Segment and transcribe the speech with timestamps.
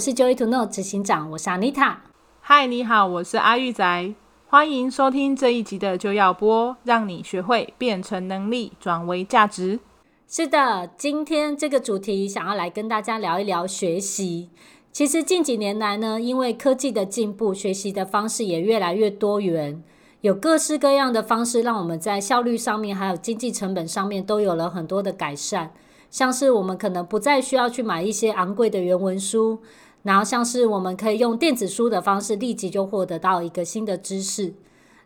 [0.00, 1.96] 我是 Joy to Know 执行长，我是 Anita。
[2.40, 4.14] 嗨，你好，我是阿玉仔。
[4.48, 9.78] 欢迎收听这一集的就要播，让你学会变成能力，转为价值。
[10.26, 14.48] 是的，今天这个主题想要来跟大家聊一聊学习。
[14.90, 19.82] 其实近几年来呢，因为科技的进步，学习的方式也越来越多元，
[20.22, 25.74] 有各式各样的方式，让我们在效率上面，还有经济成本上面都有了很多的改善。
[26.10, 29.60] 像是我们可能不再需要去买一些昂贵的原文书。
[30.02, 34.54] 然后像是我们可以用电子书的方式，立即就获得到一个新的知识。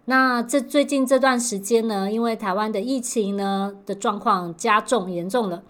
[0.06, 5.62] 那这最近这段时间呢，因为台湾的疫情呢的状况加重严重了，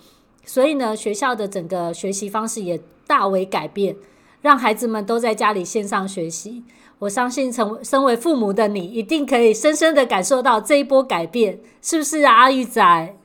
[0.45, 3.97] 所以呢学校的整个学习方式也大为改变，
[4.43, 6.65] 让孩子们都在家里线上学习。
[6.99, 13.17] 我相信成身为父母的你，一定可以深深的感受到这一波改变，是不是啊，阿玉仔？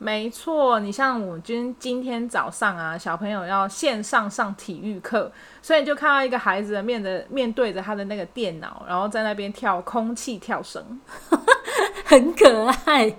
[0.00, 11.00] 没错，你像我今今天早上啊，小朋友要线上上体育课，所以就看到一个孩子面的面对着他的那个电脑，然后在那边跳空气跳绳，
[12.06, 13.12] 很可爱。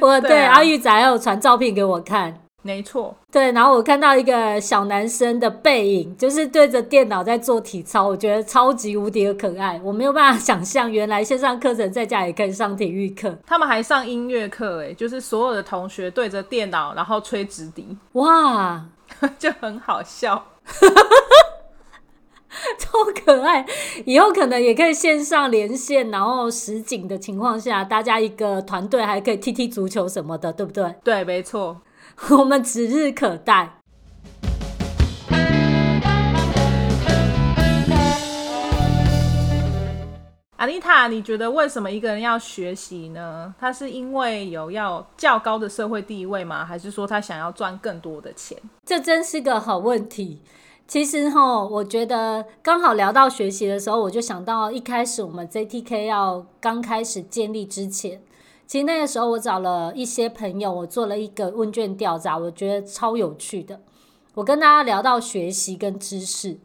[0.00, 2.41] 我对，阿玉仔还有传照片给我看。
[2.64, 9.80] 没错，对，然后我看到一个小男生的背影，就是对着电脑在做体操，我觉得超级无敌的可爱。
[9.82, 13.36] 我没有办法想象，原来线上课程在家也可以上体育课。
[13.44, 18.86] 他们还上音乐课，哎，就是所有的同学对着电脑，然后吹直笛，哇，
[19.40, 20.46] 就很好笑，
[22.78, 22.90] 超
[23.24, 23.66] 可爱。
[24.04, 30.94] 以后可能也可以线上连线，然后实景的情况下，大家一个团队还可以踢踢足球什么的，对不对？
[31.02, 31.80] 对，没错。
[32.30, 33.78] 我们指日可待。
[40.56, 43.52] 阿丽塔，你觉得为什么一个人要学习呢？
[43.58, 46.64] 他是因为有要较高的社会地位吗？
[46.64, 48.56] 还是说他想要赚更多的钱？
[48.86, 50.40] 这真是个好问题。
[50.86, 58.22] 其实哈，我觉得刚好聊到学习的时候，我就想到一开始我们 JTK 要刚开始建立之前。
[58.72, 63.78] 其实那个时候，我找了一些朋友，我做了一个问卷调查，我觉得超有趣的。
[64.32, 66.58] 我跟大家聊到学习跟知识，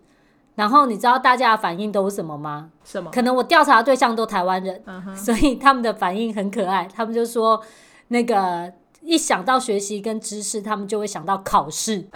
[0.56, 2.70] 然后你知道大家的反应都是什么吗？
[2.86, 3.12] 什么？
[3.12, 5.14] 可能我调查的对象都台湾人，uh-huh.
[5.14, 6.88] 所以他们的反应很可爱。
[6.96, 7.62] 他们就说，
[8.08, 12.08] 那个一想到学习跟知识，他们就会想到考试，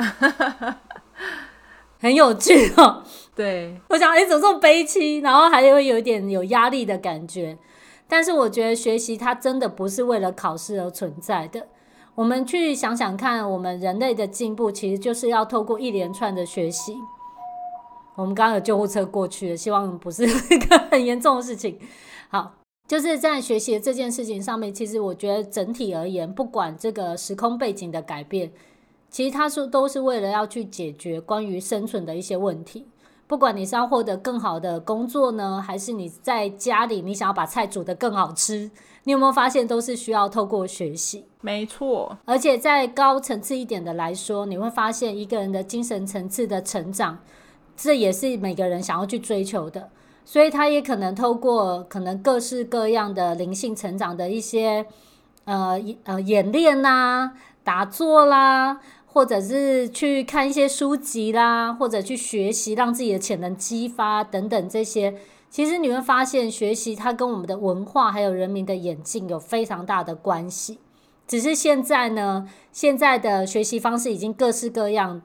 [1.99, 3.03] 很有趣哦。
[3.35, 5.17] 对，我想，哎，怎么这么悲戚？
[5.19, 7.57] 然后还会有一点有压力的感觉。
[8.11, 11.65] 但是我觉得学习它真的不是为了考试而存在的。
[12.13, 16.97] 我们去想想看，我们人类的进步其实就是要透过一连串的学习。
[18.15, 21.79] 我们刚刚有救护车过去了，希望不是 一个很严重的事情。
[22.27, 22.55] 好，
[22.85, 28.51] 就是在学习这件事情上面，其实我觉得整体而言，不管这个时空背景的改变，
[29.09, 32.85] 其实它是都是为了要去解决关于生存的一些问题。
[33.31, 38.69] 不管你是要获得更好的工作呢，还是你在家里你想要把菜煮得更好吃，
[39.05, 41.23] 你有没有发现都是需要透过学习？
[41.39, 47.19] 没错，而且在高层次一点的来说，你会发现一个人的精神层次的成长，
[47.77, 49.87] 这也是每个人想要去追求的。
[50.25, 54.85] 所以他也可能透过可能各式各样的灵性成长的一些
[55.45, 57.31] 呃呃演练啦、
[57.63, 58.81] 打坐啦。
[59.13, 65.15] 或者是去看一些书籍啦，或者去学习，让自己的潜能激发等等这些，
[65.49, 70.79] 其实你会发现，学习它跟我们的文化还有人民的眼镜有非常大的关系。
[71.27, 75.21] 只是现在呢，现在的学习方式已经各式各样，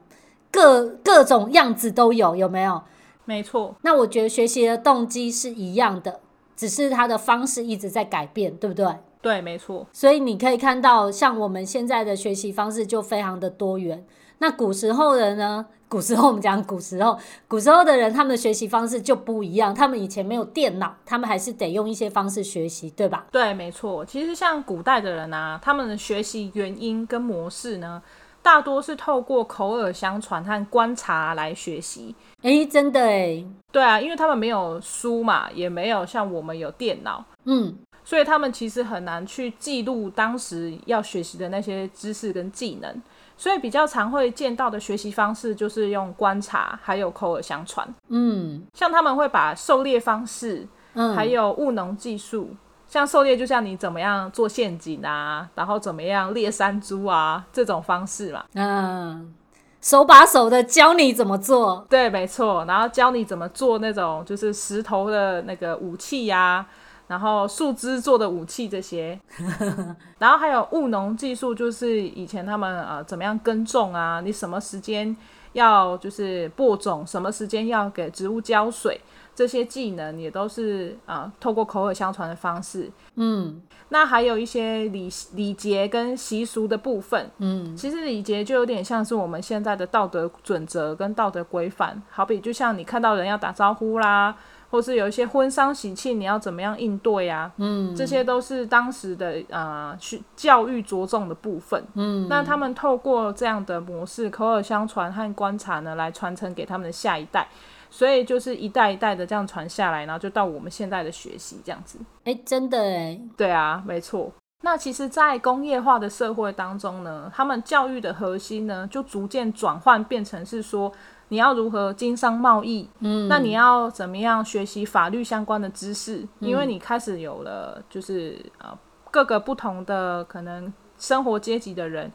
[0.51, 2.81] 各各种样子都有，有没有？
[3.25, 3.75] 没错。
[3.81, 6.19] 那我觉得学习的动机是一样的，
[6.55, 8.85] 只是它的方式一直在改变，对不对？
[9.21, 9.85] 对，没错。
[9.91, 14.05] 所以你可以看到，像我们现在的学习方式就非常的多元。
[14.39, 15.65] 那古时候的人呢？
[15.89, 17.17] 古时候我们讲古时候，
[17.47, 19.73] 古时候的人他们的学习方式就不一样。
[19.73, 23.25] 他们以前没有电脑，他们还是得用一些方式学习，对吧？
[23.31, 24.03] 对，没错。
[24.03, 28.03] 其实像古代的人啊，他们的学习原因跟模式呢，
[28.41, 32.13] 大多是透过口耳相传和观察来学习。
[32.41, 33.47] 诶，真的诶。
[33.71, 37.23] 对啊，因为他们没有书嘛，也没有像我们有电脑。
[37.45, 37.73] 嗯。
[38.07, 43.01] 所以他们其实很难去记录当时要学习的那些知识跟技能，
[43.35, 47.85] 所以比较常会见到的学习方式就是用观察，还有口耳相传。
[48.07, 52.51] 嗯，像他们会把狩猎方式，嗯，还有务农技术，
[52.87, 59.35] 像狩猎就像你怎么样做陷阱啊，然后怎么样猎山猪啊这种方式嘛，嗯，
[59.81, 61.85] 手把手的教你怎么做。
[61.89, 66.65] 对，没错，然后教你怎么做那种就是石头的那个武器呀。
[67.07, 69.19] 然后树枝做的武器这些，
[70.19, 74.19] 然后还有务农技术，就是以前他们呃怎么样耕种啊？
[74.21, 75.15] 你什么时间
[75.53, 78.99] 要就是播种，什么时间要给植物浇水，
[79.33, 82.91] 这些技能也都是啊、呃，透过口耳相传的方式。
[83.15, 87.31] 嗯，那还有一些礼礼节跟习俗的部分。
[87.37, 94.35] 嗯，其实礼节就有点像是我们现在的道德准则跟道德规范，好比就像你看到人要打招呼啦。
[94.69, 97.51] 或是有一些婚丧喜庆，你要怎么样应对啊？
[97.57, 101.81] 嗯，这些都是当时的啊，去教育着重的部分。
[101.93, 107.47] 嗯，那他们透过这样的模式，口耳相传和观察呢，来传承给他们的下一代，
[107.89, 111.97] 所以就是一代一代的这样传下来，然后就到我们现在的学习这样子。
[112.25, 114.31] 哎、欸，真的哎，对啊，没错。
[114.63, 120.91] 那其实，在工业化的社会当中呢，他们教育的核心呢，就逐渐转换变成是说。
[121.29, 122.87] 你要如何经商贸易？
[122.99, 126.19] 嗯，那你要怎么样学习法律相关的知识？
[126.39, 128.77] 嗯，因为你开始有了，就是呃
[129.11, 132.11] 各个不同的可能生活阶级的人，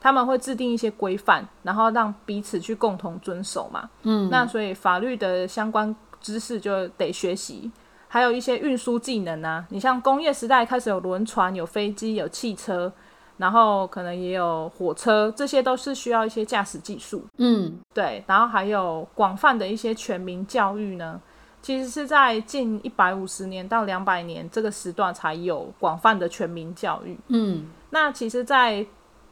[0.00, 3.90] 他们会制定一些规范，然后让彼此去共同遵守嘛。
[4.02, 7.70] 嗯，那所以法律的相关知识就得学习，
[8.08, 9.66] 还有一些运输技能啊。
[9.68, 12.92] 你像工业时代开始有轮船、有飞机、有汽车。
[13.36, 17.24] 然后可能也有火车，这些都是需要一些驾驶技术。
[17.38, 18.22] 嗯，对。
[18.26, 21.20] 然后还有广泛的一些全民教育呢，
[21.60, 27.18] 其实是在近一百五十年到两百年这个时段才有广泛的全民教育。
[27.28, 28.86] 嗯，那其实，在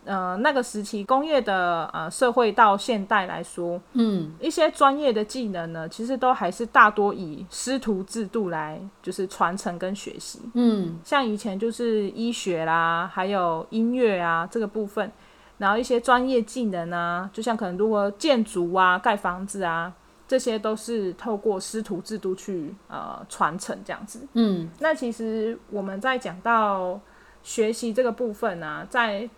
[0.05, 15.11] 呃，那个时期工业的呃社会到现代来说，嗯，一些专业的技能呢，其实都还是大多以师徒制度来就是传承跟学习，嗯，像以前就是医学啦，还有音乐啊这个部分，
[15.59, 19.93] 然后一些专业技能啊，就像可能如果建筑啊、盖房子啊，
[20.27, 26.99] 这些都是透过师徒制度去呃传承这样子，嗯，那其实我们在讲到
[27.45, 29.29] 学习这个部分呢，在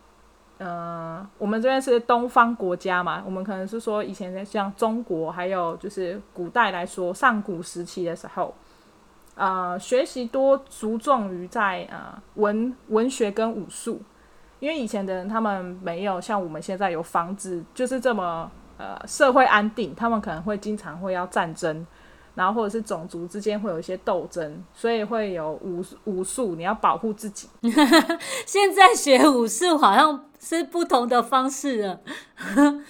[0.58, 8.54] 呃，我们这边是东方国家嘛，我们可能是说以前像中国，还有就是古代来说，上古时期的时候，
[9.34, 14.00] 呃，学习多注重于在呃文文学跟武术，
[14.60, 18.48] 因为以前的人他们没有像我们现在有房子，就是这么
[18.78, 21.84] 呃社会安定，他们可能会经常会要战争。
[22.34, 27.48] 然后或者是种族之间会有一些斗争，所以会有武武术，你要保护自己。
[28.44, 32.00] 现在学武术好像是不同的方式了。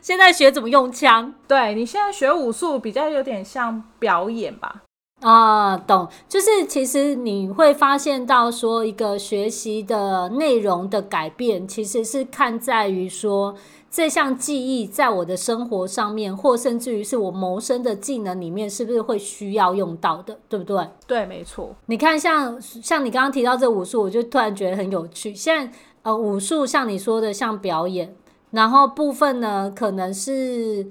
[0.00, 1.34] 现在学怎么用枪？
[1.48, 4.82] 对，你现在学武术比较有点像表演吧？
[5.20, 6.08] 啊，懂。
[6.28, 13.56] 就是其实你会发现到说，一个学习的内容的改变，其实是看在于说。
[13.92, 20.38] 这项技艺在我的生活上面，或甚至于是我谋生的技能里面，是不是会需要用到的？
[20.48, 20.88] 对不对？
[21.06, 21.76] 对，没错。
[21.86, 25.34] 你看像，像像你刚刚提到这武术，我就突然觉得很有趣。
[25.34, 25.70] 现在
[26.04, 28.16] 呃，武术像你说的，像表演，
[28.52, 30.86] 然后部分呢可能是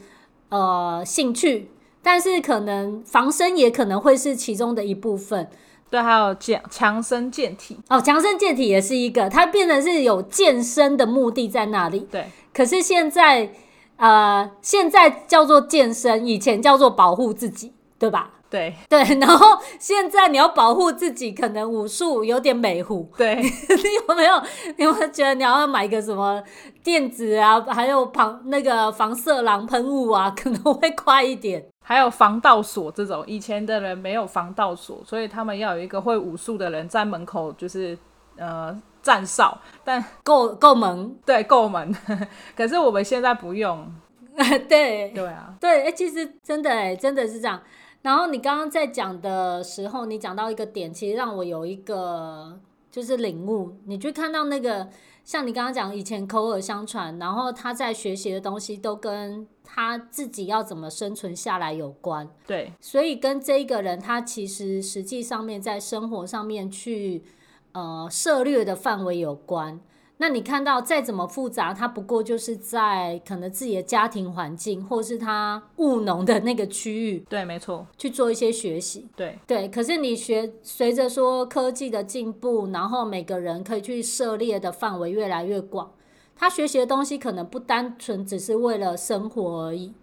[0.50, 1.72] 呃兴趣，
[2.04, 5.50] 但是可能防身也可能会是其中的一部分。
[5.92, 12.08] 对，还有健强身健体哦，强身健体也是一个，它变成是有健身的目的在那里。
[12.10, 13.52] 对，可是现在
[13.98, 18.32] 呃，现在叫做健身，以前叫做保护自己，对吧？
[18.50, 23.10] 对对，然后现在你要保护自己，可能武术有点美虎。
[23.18, 24.42] 对， 你有没有？
[24.78, 26.42] 你有没有觉得你要买个什么
[26.84, 27.62] 垫子啊？
[27.68, 31.66] 还有防那个防色狼喷雾啊，可能会快一点。
[31.92, 37.98] 还有防盗锁这种，以前的人没有防盗锁，所以他们要有一个会武术的人在门口，就是
[38.38, 41.94] 呃站哨，但 够够门，对，够门。
[42.56, 43.94] 可是我们现在不用，
[44.70, 47.62] 对对啊，对，哎，其实真的哎，真的是这样。
[48.04, 52.58] 然后你刚刚在讲的时候，你讲到一个点，其实让我有一个
[52.90, 54.88] 就是领悟，你去看到那个。
[55.24, 62.28] 像你刚刚讲，以前口耳相传，然后他在学习的东西都跟他自己要怎么生存下来有关。
[62.46, 67.24] 对，所以跟这一个人，他其实实际上面在生活上面去
[67.72, 69.80] 呃涉猎的范围有关。
[70.18, 79.68] 那你看到再怎么复杂，他不过就是在可能自己的家庭环境，或是他务农的那个区域，对，没错，去做一些学习，对对。
[79.70, 85.92] 可是你学随着说科技的进步，然后每个人可以去涉猎的范围越来越广，
[86.36, 89.94] 他学习的东西可能不单纯只是为了生活而已，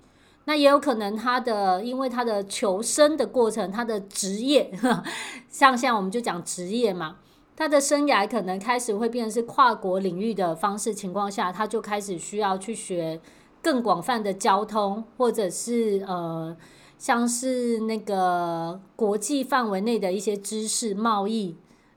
[0.45, 4.71] 那也有可能他的因为他的求生的过程，他的职业，
[5.51, 7.17] 像现在我们就讲职业嘛。
[7.57, 13.21] 他的生涯可能开始会变成是跨国领域的方式情况下，他就开始需要去学
[13.61, 16.57] 更广泛的交通，或者是呃，
[16.99, 21.57] 像是那个国际范围内的一些知识、贸易、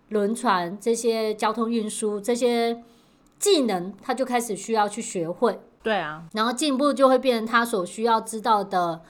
[0.09, 2.83] 轮船这些交通运输这些
[3.41, 5.60] 技能，他就开始需要去学会。
[5.83, 9.01] 对啊，然后进步就会变成他所需要知道的，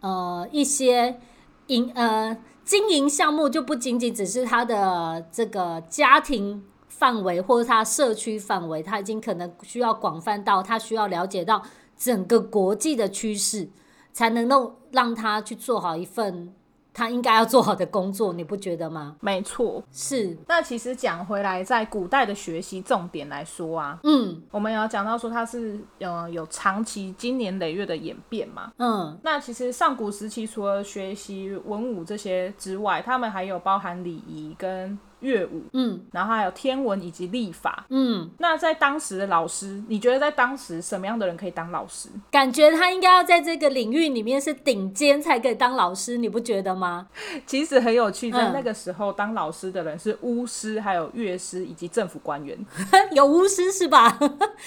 [0.00, 1.20] 呃，一些
[1.68, 11.62] 营呃经营项目就不仅仅只是他的这个家庭范围或者他社区范围，他已经可能需要广泛到他需要了解到
[11.96, 13.70] 整个国际的趋势，
[14.12, 16.52] 才能够让他去做好一份。
[16.98, 19.14] 他应该要做好的工作，你不觉得吗？
[19.20, 20.36] 没错，是。
[20.48, 34.98] 那其实讲回来，在古代的学习重点来说啊，嗯，我们有讲到说它是呃有长期经年累月的演变嘛，嗯，那其实上古时期除了学习文武这些之外，他们还有包含礼仪跟。
[35.20, 42.08] 乐舞，嗯，然后还有天文以及历法，嗯，那在当时的老师，你觉得在当时什么样的人可以当老师？
[42.30, 47.08] 感觉他应该要在这个领域里面是顶尖才可以当老师，你不觉得吗？
[47.46, 52.56] 其实很有趣，在那个时候当老师的人是巫师、还有乐师以及政府官员，
[53.10, 54.16] 有巫师是吧？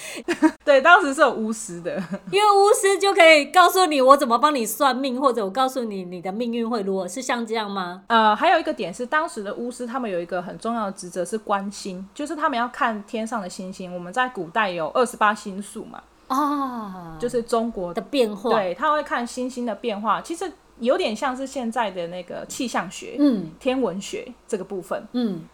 [0.64, 1.96] 对，当时是有巫师的，
[2.30, 8.02] 因为巫师就可以告诉你我怎么帮你算命，或者我告诉你你的命运会如何，是像这样吗？
[8.08, 10.41] 呃，还有一个点是，当时的巫师他们有一个。
[10.42, 13.94] 很重要的职责是观星，就是他们要看天上的星星。
[13.94, 18.50] 我们在古代有二十八星宿嘛，啊，就是中国的变化。
[18.50, 25.44] 对，他会看星星的变化，其实有点像是现在的那个气象学、嗯，天文学这个部分，嗯，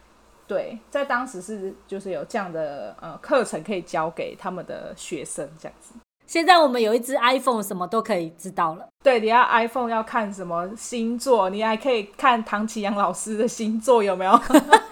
[0.47, 5.93] 对，在当时是就是有这样的呃课程可以教给他们的学生这样子。
[6.29, 8.87] 现在我们有一只 iPhone，什么都可以知道了。
[9.03, 14.39] 对，你要 iPhone 要看什么星座，你还可以看唐启阳老师的星座有没有？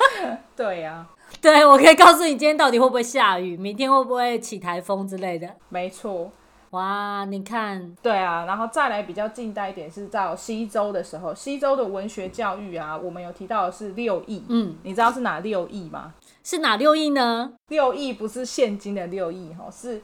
[0.57, 1.05] 对呀、啊，
[1.39, 5.47] 对，我可以告诉你今天到底会不会下雨，明天会不会起台风之类的。
[5.69, 6.31] 没错，
[6.71, 16.13] 哇，你看，对啊，然后再来比较近代一点是到西周的时候，西周的文学教育啊，我们有提到的是六艺，嗯，你知道是哪六艺吗？
[16.43, 17.53] 是哪六艺呢？
[17.69, 20.01] 六艺不是现今的六艺哈，是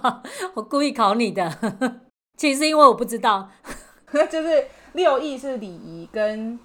[0.54, 1.50] 我故意考你的。
[2.36, 3.48] 其实是因为我不知道，
[4.30, 6.58] 就是六艺是礼仪跟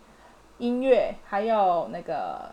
[0.57, 2.51] 音乐，还有那个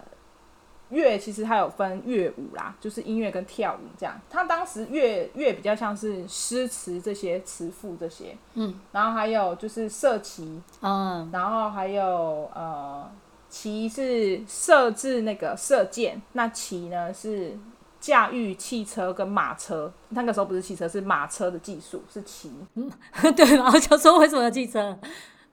[0.90, 4.20] 乐，其实它有分乐舞啦，就是音乐跟跳舞这样。
[4.28, 13.10] 它当时乐乐比较像是诗词这些词赋这些，嗯，然后还有就是射旗，嗯，然后还有呃。
[13.50, 17.58] 骑是设置那个射箭，那骑呢是
[17.98, 19.90] 驾驭汽车跟马车。
[20.10, 22.52] 那个时候不是汽车，是马车的技术是骑。
[22.74, 22.90] 嗯，
[23.34, 24.94] 对，然后就说为什么有汽车？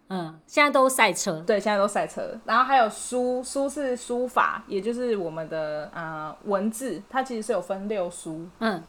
[0.10, 1.44] 嗯，现在都赛车。
[1.48, 2.38] 对，现在都赛车。
[2.46, 8.48] 然后还有书，书是书法，也就是我们的呃文字，它其实是有分六书。
[8.60, 8.84] 嗯，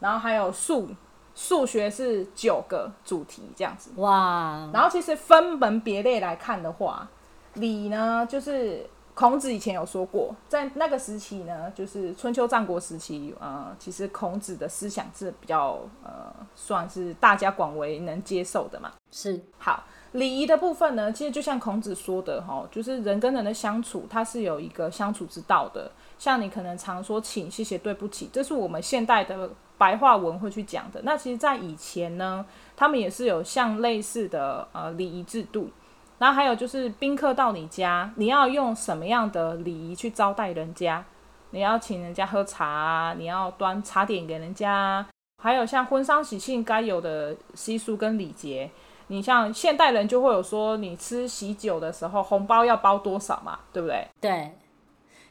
[0.00, 0.88] 然后还有数，
[1.34, 3.90] 数学是九个主题这样子。
[3.96, 7.08] 哇，然后其实分门别类来看的话。
[7.54, 18.90] 礼呢，就是孔子以前有说过，在那个时期呢，就是春秋战国时期，呃，其实孔子的思想是比较呃，算是大家广为能接受的嘛。
[19.10, 19.38] 是。
[19.58, 25.90] 好，礼仪的部分呢，其实就像孔子说的哈，就是人跟人的相处，它是有一个相处之道的。
[26.18, 31.00] 像你可能常说请、谢谢、对不起，这是我们现代的白话文会去讲的。
[31.02, 32.44] 那其实，在以前呢，
[32.76, 35.70] 他们也是有像类似的呃礼仪制度。
[36.18, 41.04] 然后还有就是宾客到你家，你要用什么样的礼仪去招待人家？
[41.50, 45.04] 你要请人家喝茶，你要端茶点给人家。
[45.42, 48.70] 还有像婚丧喜庆该有的习俗跟礼节，
[49.08, 54.08] 你像现代人就会有说，你吃喜酒的时候红包要包多少嘛，对不对？
[54.20, 54.52] 对，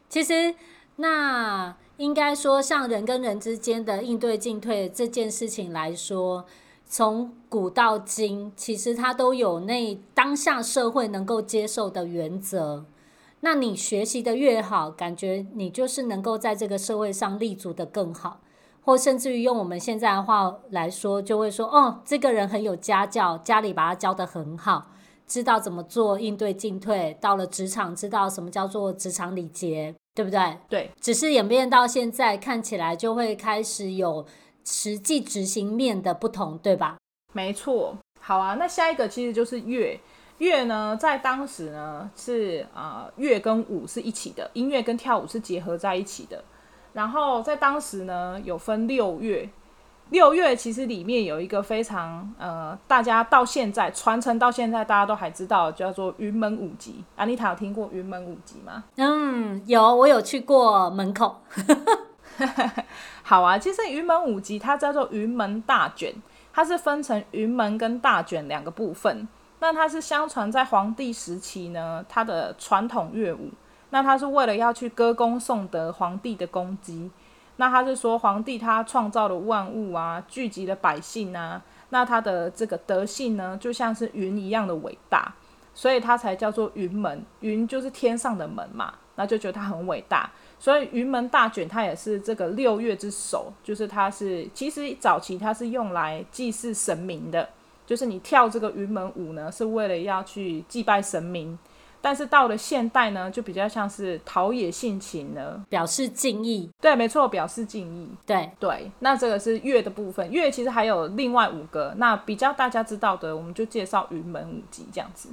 [0.09, 0.55] 其实
[0.95, 6.45] 那应该说，像人跟人之间的应对进退这件事情来说。
[6.93, 12.83] 从古到今，其实它都有那当下社会能够接受的原则。
[13.39, 18.41] 那你学习的越好，感觉你就是能够在这个社会上立足的更好，
[18.81, 24.87] 或甚至于用我们现在的话来说，就会说：哦，这个人很有家教，家里把他教得很好，
[25.25, 27.17] 知道怎么做应对进退。
[27.21, 30.57] 到了职场，知道什么叫做职场礼节，对不对？
[30.67, 30.91] 对。
[30.99, 34.25] 只是演变到现在，看起来就会开始有。
[34.63, 36.95] 实际执行面的不同，对吧？
[37.33, 37.97] 没错。
[38.19, 39.99] 好啊，那下一个其实就是乐。
[40.37, 46.43] 乐呢，在当时呢是啊、呃，乐跟舞是一起的，音乐跟跳舞是结合在一起的。
[46.93, 49.49] 然后在当时呢，有分六月。
[50.09, 57.01] 六月其实里面有一个非常呃，大家到现在传承到现在，大家都还知道叫做云门舞集。
[57.15, 58.83] 安妮塔有听过云门舞集吗？
[58.97, 61.37] 嗯，有，我有去过门口。
[63.23, 66.13] 好啊，其实云门舞集它叫做云门大卷，
[66.51, 69.25] 它是分成云门跟大卷两个部分。
[69.59, 73.49] 那它是相传在皇帝时期呢，它的传统乐舞。
[73.91, 77.09] 那他是为了要去歌功颂德皇帝的功绩。
[77.57, 85.31] 那他是说皇帝他创造了万物啊，聚集了百姓啊，那他的这个德性呢，就像是云一样的伟大，
[85.75, 87.23] 所以他才叫做云门。
[87.41, 90.27] 云就是天上的门嘛，那就觉得他很伟大。
[90.57, 97.49] 所以云门大卷它也是这个六月之首，就是它是其实早期它是用来祭祀神明的，
[97.85, 101.59] 就是你跳这个云门舞呢，是为了要去祭拜神明。
[102.01, 106.69] 但是到了现代呢，就比较像是陶冶性情了，表示敬意。
[106.81, 108.09] 对，没错，表示敬意。
[108.25, 110.29] 对对，那这个是乐的部分。
[110.31, 115.29] 乐其实还有另外五个，那比较大家知道的，我们就介绍云门舞集这样子。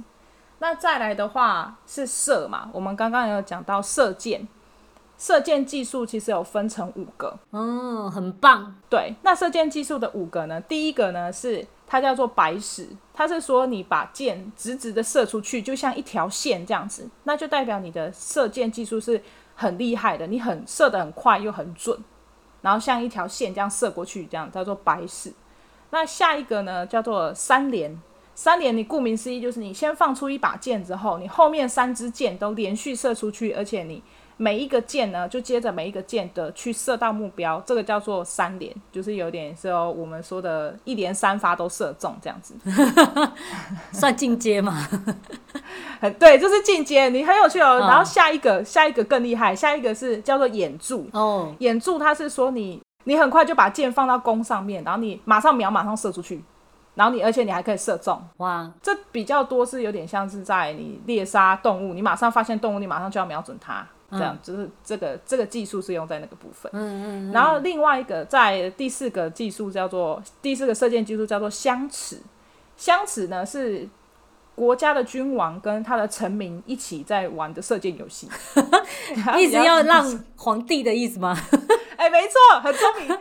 [0.59, 4.47] 那再来的话是射嘛，我们刚刚有讲到射箭，
[5.17, 7.37] 射箭技术其实有分成五个。
[7.51, 8.75] 嗯，很棒。
[8.89, 11.65] 对，那射箭技术的五个呢，第一个呢是。
[11.91, 19.19] 它叫做白矢，它是说你把箭直直的射出去，就像一条线这样子，那就代表你的射箭技术是
[19.55, 21.97] 很厉害的，你很射得很快又很准，
[22.61, 25.33] 然后像一条线这样射过去，这样叫做白矢。
[25.89, 27.99] 那下一个呢叫做三连，
[28.35, 34.03] 三连你顾名思义就是你先放出一把箭之后，你后面三支箭都连续射出去，而且你。
[34.41, 42.55] 每一个箭呢，就接着每一个箭的去射到目标，这个叫做三连，就是有点说我们说的一连三发都射中这样子，
[43.91, 44.87] 算进阶吗？
[46.17, 47.79] 对，就是进阶，你很有趣哦。
[47.81, 51.53] 然后下一个，下一个更厉害，下一个是叫做眼柱哦。
[51.59, 56.41] 眼柱它是说你你很快就把箭放到弓上面，然后你马上瞄，马上射出去，
[56.95, 58.17] 然后你而且你还可以射中。
[58.37, 63.85] 哇，这比较多是有点像是在你猎杀动物，你马上发现动物，你马上就要瞄准它。
[64.11, 72.17] 这样就是这个这个技术是用在那个部分，嗯嗯，嗯，然后另外一个在第四个技术叫做第四个射箭技术叫做相持，
[72.75, 73.87] 相持呢是
[74.55, 78.27] 国家的君王跟他的臣民一起在玩的射箭游戏
[79.37, 81.37] 一直要让皇帝的意思吗？
[81.95, 83.17] 哎、欸，没错，很聪明，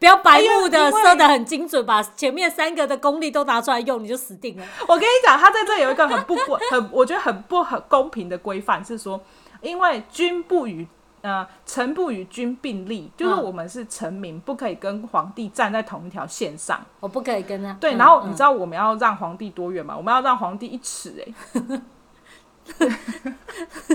[0.00, 4.64] 不要白目的射的很精准，把前面三个的功力都拿出来用，你就死定了。
[4.88, 9.20] 我跟你讲，他在这有一个很不公，很我觉得很不很公平的规范是说。
[9.66, 10.86] 因为君不与
[11.22, 16.80] 呃臣不与君并立，就是我们是臣民，不可以跟皇帝站在同一条线上。
[17.00, 17.72] 我不可以跟他。
[17.74, 19.96] 对，然后你知道我们要让皇帝多远吗？
[19.96, 21.26] 我们要让皇帝一尺哎。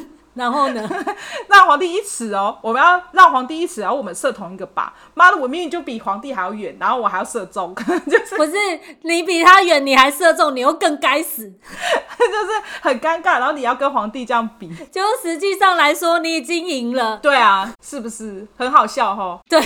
[0.33, 0.89] 然后呢，
[1.49, 4.89] 让皇帝一尺哦，我们要让皇帝一尺，然后我们射同一个靶。
[5.13, 7.75] 妈的，我明明就比皇帝还要远，然后我还要射中，
[8.09, 8.53] 就是不是
[9.01, 13.39] 你比他远，你还射中，你又更该死， 就是很尴尬。
[13.39, 17.17] 然后你要跟皇帝这样比，就实际上来说，你已经赢了。
[17.17, 19.39] 对啊，是不是很好笑哈？
[19.49, 19.59] 对，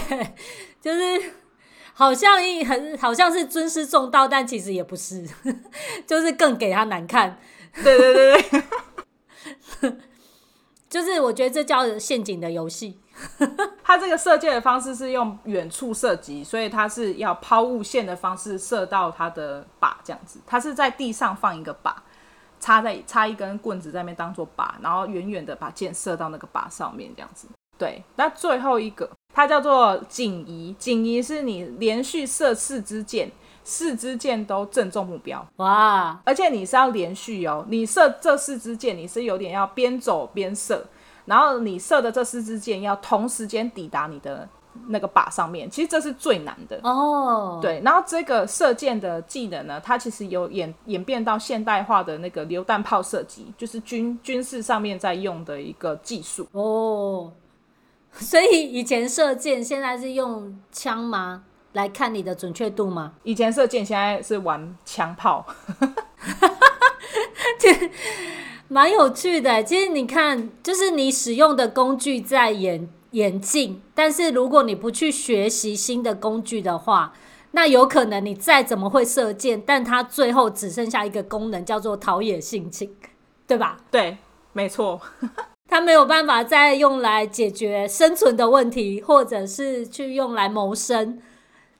[0.81, 1.33] 就是
[1.93, 5.23] 好像一很好像是尊师重道，但其实也不是，
[6.07, 7.37] 就是更给他难看。
[7.83, 8.41] 对对对
[9.81, 9.97] 对。
[10.89, 12.99] 就是我觉得这叫陷阱的游戏。
[13.83, 20.39] 它这个射箭的方式是用远处射击，所以它是要抛物线的方式射到它的靶，这样子。
[20.45, 21.93] 它是在地上放一个靶，
[22.59, 27.47] 插在插一根棍子在那边当做靶，然后远远的把箭射到那个靶上面，这样子。
[27.77, 33.31] 对，那最后一个它叫做锦仪，锦仪是你连续射四支箭。
[33.65, 36.17] 四支箭都正中目标哇！
[36.23, 40.85] 而且你是要连续哦，你射这四支箭，你是有点要边走边射，
[41.25, 44.47] 然后你射的这四支箭要同时间抵达你的
[44.87, 47.59] 那个靶上面，其实这是最难的哦。
[47.59, 57.33] 对，然后这个射箭的技能呢，它其实有演演变到现代化的那个榴弹炮射击，就是军军事上面在用的一个技术哦。
[58.13, 61.43] 所以以前射箭，现在是用枪吗？
[61.75, 63.11] 来看你的准确度吗？
[63.23, 65.45] 以前射箭，现在是玩枪炮，
[67.59, 67.91] 这
[68.69, 69.61] 蛮有趣的。
[69.61, 77.13] 其实你看，就是你使用的工具在演演进，但是如果你不去学习新的工具的话，
[77.51, 82.89] 那有可能你再怎么会射箭，但它最后只剩下一个功能，叫做陶冶性情，
[83.45, 83.77] 对吧？
[83.91, 84.17] 对，
[84.53, 85.01] 没错，
[85.67, 91.19] 它没有办法再用来解决生存的问题，或者是去用来谋生。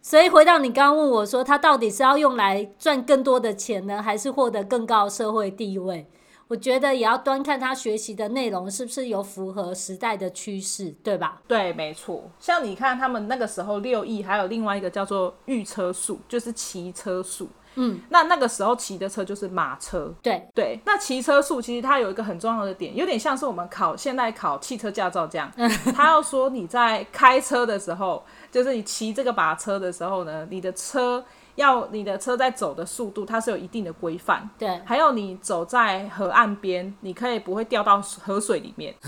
[0.08, 6.08] 所以回到你刚刚问我说，他到底是要用来赚更多的钱呢，还是获得更高社会地位？
[6.48, 11.42] 我觉得也要端看他学习的内容是不是有符合时代的趋势，对吧？
[11.48, 12.30] 对，没错。
[12.40, 17.50] 像你看他们那个时候六艺，还有另外一个叫做御车术，就是骑车术。
[17.76, 20.80] 嗯，那那个时候骑的车就是马车，对对。
[20.86, 25.52] 那骑车术其实它有一个很重要的点，有点像是我们考现在考汽车驾照这样。
[25.96, 31.24] 他要说你在开车的时候，就是你骑这个马车的时候呢，你的车
[31.56, 34.50] 要你的车在走的速度，它是有一定的规范。
[34.58, 38.94] 对，还有你走在河岸边，你可以不会掉到河水里面。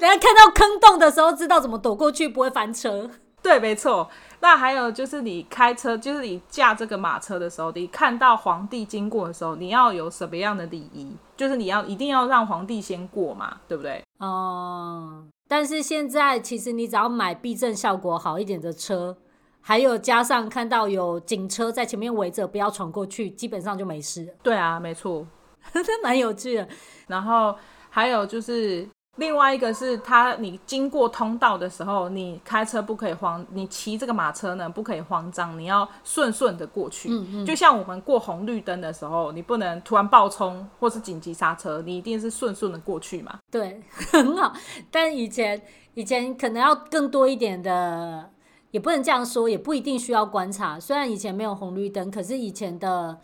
[0.00, 3.10] 家看到坑洞的时候，知道怎么躲过去，不会翻车。
[3.42, 4.08] 对，没错。
[4.42, 11.16] 那还有就是，你开车，就是你驾这个马车的时候，你看到皇帝经过的时候，你要有什么样的礼仪？
[11.36, 14.02] 就是你要一定要让皇帝先过嘛，对不对？
[14.18, 15.24] 哦。
[15.46, 19.16] 但是现在其实你只要买避震效果好一点的车，
[19.60, 24.34] 还有加上看到有警车在前面围着，不要闯过去，基本上就没事。
[24.42, 25.24] 对啊，没错，
[25.72, 26.68] 这蛮有趣的。
[27.06, 27.54] 然后
[27.90, 28.88] 还有就是。
[29.18, 37.10] 另外一个是他，你经过通道的时候，你开车不可以慌，你骑这个马车呢不可以慌张，你要顺顺的过去。
[37.10, 37.46] 嗯嗯。
[37.46, 43.38] 就像我们过红绿灯的时候，你不能突然爆冲或是紧急刹车，你一定是顺顺的过去嘛。
[43.50, 44.54] 对， 很好。
[44.90, 45.60] 但以前
[45.92, 48.30] 以前可能要更多一点的，
[48.70, 50.80] 也不能这样说，也不一定需要观察。
[50.80, 53.18] 虽然以前没有红绿灯，可是以前的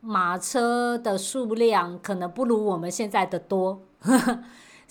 [0.00, 3.80] 马车的数量可能不如我们现在的多。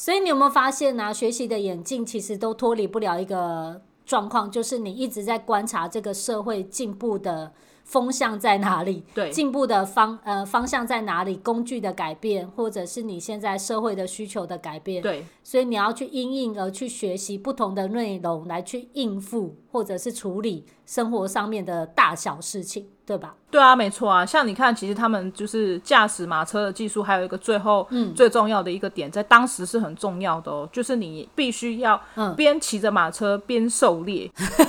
[0.02, 1.14] 所以你有没有发现呢、啊？
[1.14, 7.52] 学习的眼镜其实都脱离不了一个状况，就是你一直在观察这个社会进步的
[7.84, 22.88] 风向在哪里，对，进步的方呃方向在哪里，工具的改变，或者是你现在社会的需求的改变，对，所以你要去因应而去学习不同的内容来去应付或者是处理生活上面的大小事情。
[23.12, 23.36] 对吧？
[23.52, 24.26] 对啊，没错啊。
[24.26, 32.02] 像你看，其实他们就是驾驶马车的技术，还有一个最后最重要的一个点，嗯、在当时是很重要的哦，就是你必须要
[32.38, 34.68] 边骑着马车边狩猎， 嗯、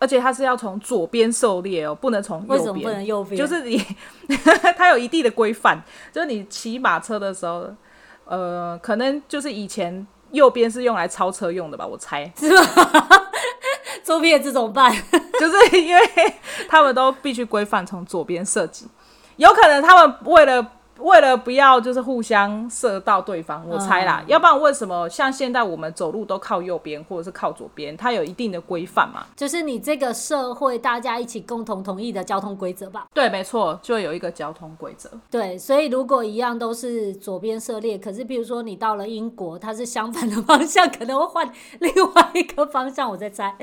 [0.00, 2.58] 而且它是要从左边狩猎哦，不能从右边。
[2.58, 3.38] 为什么不能右边？
[3.38, 3.80] 就是你，
[4.76, 5.80] 它有一定的规范，
[6.10, 7.68] 就是你骑马车的时候，
[8.24, 12.28] 呃，可能就是以前右边是用来超车用的吧，我猜。
[12.36, 13.30] 是吧
[14.04, 14.94] 左边这种办？
[15.40, 16.02] 就是因为
[16.68, 18.86] 他们都必须规范从左边设计，
[19.36, 20.64] 有可能他们为了。
[20.98, 27.96] 为了不要就是互相射到对方，我猜啦，嗯、要不然为什么像现在我们走路都靠右边或者是靠左边？
[27.96, 29.26] 它有一定的规范嘛？
[29.36, 33.06] 就是你这个社会大家一起共同同意的交通规则吧？
[33.12, 35.10] 对，没错，就有一个交通规则。
[35.30, 43.56] 对，所以如果一样都是左边射猎，可是比如说你到了英国，它是相反的方向， 可能会换另外一个方向，我在猜。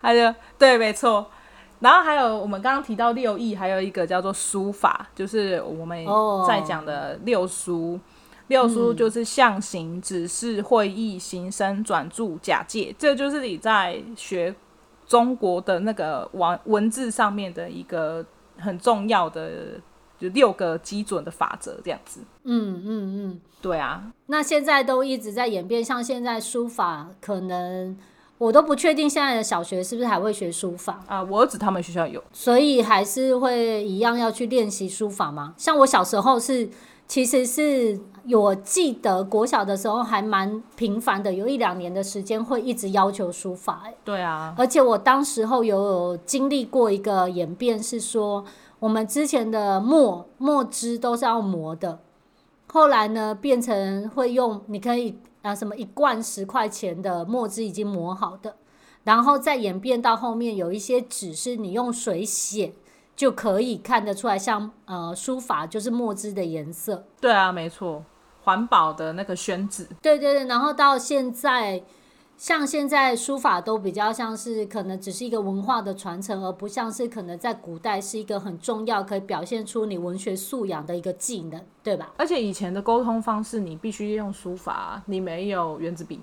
[0.00, 1.26] 还有，对，没错。
[1.80, 6.04] 然后还有我们刚刚提到六艺，还有一个叫做书法，就是我们
[6.46, 7.92] 在讲的六书。
[7.92, 8.00] Oh.
[8.48, 14.54] 六书就是象形、指示、会意、形声、转注、假借，这就是你在学
[15.06, 18.24] 中国的那个文文字上面的一个
[18.56, 19.78] 很重要的，
[20.18, 22.22] 就六个基准的法则，这样子。
[22.44, 24.10] 嗯嗯嗯，对啊。
[24.28, 27.98] 那现在都一直在演变，像现在书法可能。
[28.38, 31.22] 我都不确定现在的小学是不是还会学书法啊？
[31.24, 35.54] 我儿子他们学校有，所以还是会一样要去练习书法吗？
[35.56, 36.70] 像我小时候是，
[37.08, 37.98] 其实是
[38.30, 43.82] 我记得国小的时候还蛮频繁的，有一两年的时间会一直要求书法。
[43.86, 48.44] 欸，对啊，而且我当时候有经历过一个演变，是说
[48.78, 51.98] 我们之前的墨墨汁都是要磨的，
[52.68, 55.18] 后来呢变成会用，你可以。
[55.48, 58.56] 啊，什么一罐十块钱的墨汁已经磨好的，
[59.04, 62.74] 然后再演变到后面有一些纸是你用水写
[63.16, 67.06] 就可以看得出来像，像呃书法就是墨汁的颜色。
[67.20, 68.04] 对啊，没错，
[68.42, 69.88] 环保的那个宣纸。
[70.02, 71.82] 对对对，然后到现在。
[72.38, 82.12] 像现在书法都比较像是可能只是一个文化的传承，而不像是可能在古代是一个很重要可以表现出你文学素养的一个技能，对吧？
[82.16, 86.20] 而且以前的沟通方式，你必须用书法，你没有原子笔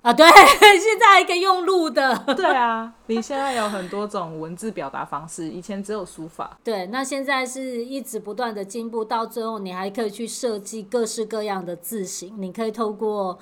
[0.00, 0.10] 啊。
[0.10, 0.26] 对，
[0.80, 2.16] 现在还可以用录的。
[2.34, 6.58] 对啊， 你现在有很多种文字表达方式，以前只有书法。
[6.64, 13.38] 对，那现在是一直不断的进步，到最后你还可以去设计各式各样的字形，你可以透过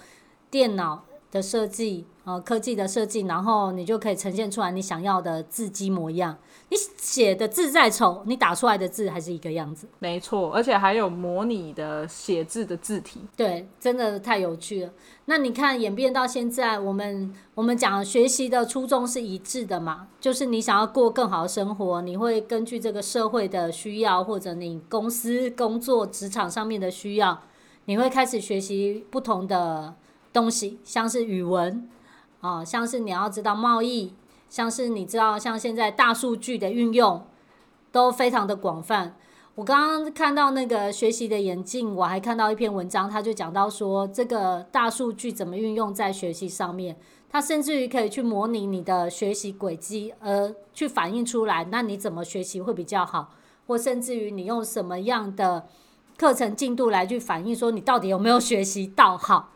[0.51, 1.05] 电脑。
[1.31, 6.37] 的设计，呃，科技的设计，然后你就可以呈现出来你想要的字迹模样。
[6.71, 9.89] 你写的字再丑，你打出来的字还是一个样子。
[10.01, 13.21] 没错，而且还有模拟的写字的字体。
[13.35, 14.93] 对，真的太有趣了。
[15.25, 20.09] 那你看演变到现在，我们我们讲学习的初衷是一致的嘛？
[20.21, 27.41] 就是你想要过更好的生活，你会根据这个社会的需要，或者你公司工作职场上面的需要，
[27.87, 29.95] 你会开始学习不同的。
[30.33, 31.89] 东西像是语文
[32.41, 34.13] 啊，像是你要知道贸易，
[34.49, 37.27] 像是你知道像现在大数据的运用
[37.91, 39.17] 都非常的广泛。
[39.57, 46.97] 我刚刚看到那个学习的眼镜，我还看到一篇文章，他就讲到说这个大数据怎么运用在学习上面，
[47.29, 53.35] 它甚至于可以去模拟你的学习轨迹，而去反映出来，那你怎么学习会比较好，
[53.67, 55.67] 或甚至于你用什么样的
[56.17, 59.51] 课程进度来去反映说你到底有没有学习到好。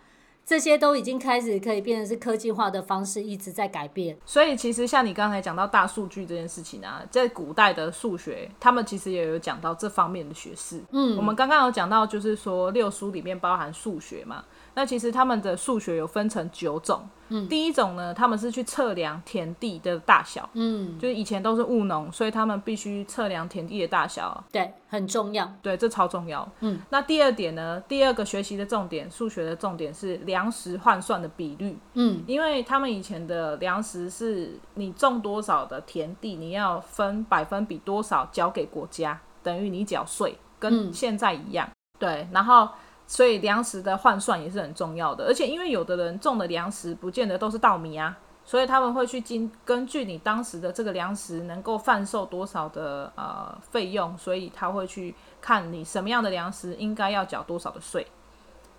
[0.44, 4.16] 这些都已经开始可以变成是科技化的方式，一直在改变。
[4.26, 10.82] 所以其实像你刚才讲到大数据这件事情啊，在古代的数学，他们其实也有讲到这方面的学识。
[10.90, 14.44] 嗯，我们刚刚有讲到，就是说六书里面包含数学嘛。
[14.74, 26.80] 那其实他们的数学有分成九种，嗯，第一种呢，他们是去测量田地的大小，嗯，就是以前都是务农，所以他们必须测量田地的大小，对，很重要，对，这超重要，嗯。
[26.88, 42.68] 那第二点呢，第二个学习的重点，数学的重点是粮食换算的比率，嗯，因为他们以前的粮食是你种多少的田地，你要分百分比多少交给国家，等于你缴税，跟现在一样，嗯，对，然后。
[43.12, 58.06] 所以粮食的换算也是很重要的，而且因为有的人种的粮食不见得都是稻米啊，所以他们会去经根据你当时的这个粮食能够贩售多少的呃费用，所以他会去看你什么样的粮食应该要缴多少的税，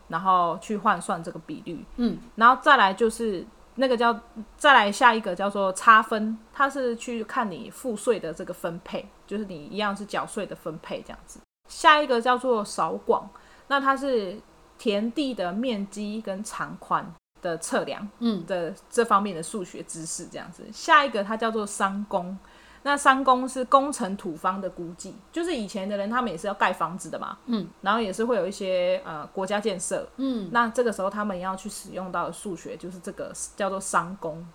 [0.08, 1.86] 然后去换算这个比率。
[1.98, 4.20] 嗯，然后再来就是那个叫
[4.58, 11.40] 再来下一个叫做差分，它是去看你赋税的这个分配，就是你一样是缴税的分配这样子。
[11.70, 13.30] 下一个叫做少广。
[13.68, 14.40] 那它是
[14.78, 18.46] 田地的面积跟长宽的测量，嗯。
[18.46, 20.64] 的这方面的数学知识这样子。
[20.72, 22.38] 下一个它叫做商工，
[22.84, 34.46] 那商工是工程土方的估计，就是以前的人他们也是要盖房子的嘛，嗯，然后也是会有一些呃国家建设，嗯，那这个时候他们要去使用到的数学就是这个叫做商工。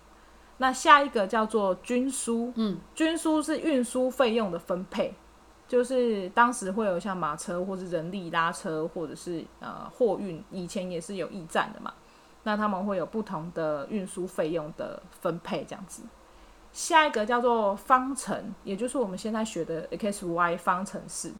[0.57, 5.15] 那下一个叫做均输，嗯，均输是运输费用的分配。
[5.69, 11.93] 就是当时会有像马车或者人力拉车，或者是呃货运，以前也是有驿站的嘛。
[12.41, 16.01] 那他们会有不同的运输费用的分配这样子。
[16.73, 21.31] 下一个叫做方程，也就是我们现在学的 x y 方程式，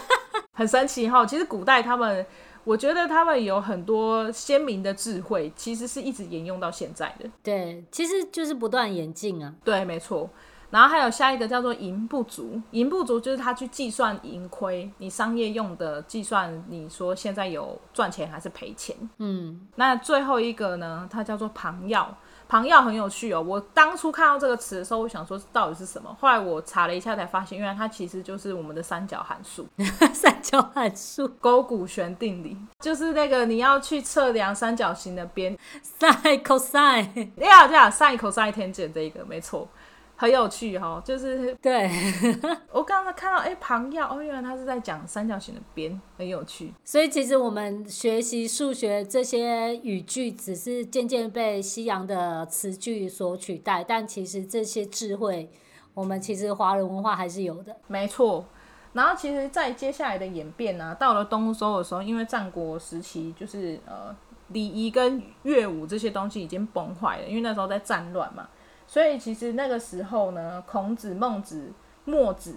[0.54, 1.26] 很神奇哈。
[1.26, 2.24] 其实古代他们，
[2.64, 7.28] 我觉得他们有很多鲜明的智慧，其实是一直沿用到现在的。
[7.42, 9.54] 对，其实就是不断演进啊。
[9.62, 10.30] 对，没错。
[10.74, 18.96] 然后还有下一个叫做盈不足，盈不足就是他去计算盈亏，你商业用的计算，你说现在有赚钱还是赔钱？
[19.18, 22.12] 嗯，那最后一个呢，它叫做旁要，
[22.48, 23.40] 旁要很有趣哦。
[23.40, 26.12] 我当初看到这个词的时候，我想说到底是什么？
[26.20, 29.68] 后来我查了一下才发现，原来它其实就是我们的三角函数。
[30.12, 35.56] 三角函数，勾股弦定理，就是那个你要去测量三角形的边
[36.00, 39.68] ，sin cosine，要这样 sin cosine tangent 这一个没错。
[40.16, 41.90] 很有趣哈，就是对
[42.70, 46.72] 我刚刚看到，哎、欸，旁要哦，原来他是在讲三角形的边，很有趣。
[46.84, 55.50] 所以其实我们学习数学这些语句，只是渐渐被西洋的词句所取代，但其实这些智慧，
[55.94, 57.76] 我们其实华人文化还是有的。
[57.88, 58.46] 没错。
[58.92, 64.14] 然后其实，在接下来的演变呢、啊，到了东周的时候，因为战国时期就是呃
[64.50, 68.48] 礼仪跟乐舞这些东西已经崩坏了，因为那时候在战乱嘛。
[68.94, 71.72] 所以其实那个时候呢，孔子、孟子、
[72.04, 72.54] 墨子，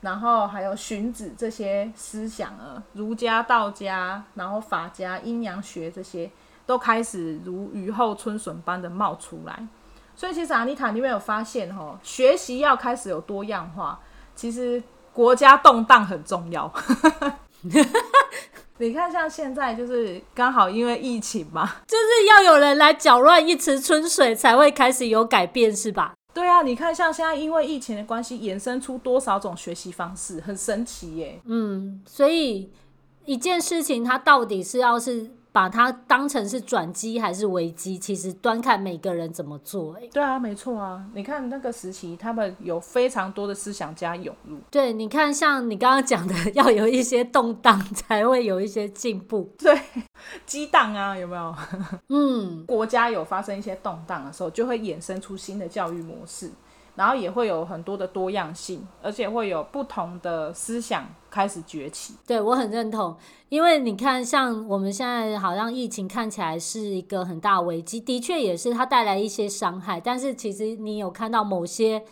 [0.00, 6.28] 然后还有荀子这些思想啊，儒家、道家，然后法家、阴阳学这些，
[6.66, 9.64] 都开始如雨后春笋般的冒出来。
[10.16, 14.00] 所以其实阿妮塔，你有没有发现哈，学习要开始有多样化，
[14.34, 16.68] 其实国家动荡很重要。
[18.78, 26.14] 你看，像现在就是刚好因为疫情嘛， 就是要有人来搅乱一池春水，才会开始有改变，是吧？
[26.34, 31.40] 对啊，你看，像现在因为疫情的关系，衍生出多少种学习方式，很神奇耶。
[31.46, 32.70] 嗯，所以
[33.24, 35.30] 一件事情，它到底是要是。
[35.56, 39.94] 把它当成是转机还是危机，其实端看每个人怎么做。
[39.94, 40.06] 欸。
[40.12, 41.02] 对啊，没错啊。
[41.14, 44.58] 你看那个时期，他们有非常多的思想家涌入。
[44.70, 49.50] 对，你看像你刚刚讲的， 要有一些动荡， 才会有一些进步。
[49.56, 49.80] 对，
[50.44, 51.56] 激荡啊，有没有？
[52.10, 56.50] 嗯， 国家有发生一些动荡的时候，就会衍生出新的教育模式。
[56.94, 62.14] 然后也会有很多的多样性，而且会有不同的思想开始崛起。
[62.26, 63.14] 对，我很认同，
[63.50, 70.00] 因为你看，像我们现在好像疫情看起来是一个很大危机，的确也是它带来一些伤害。
[70.00, 72.02] 但是其实你有看到某些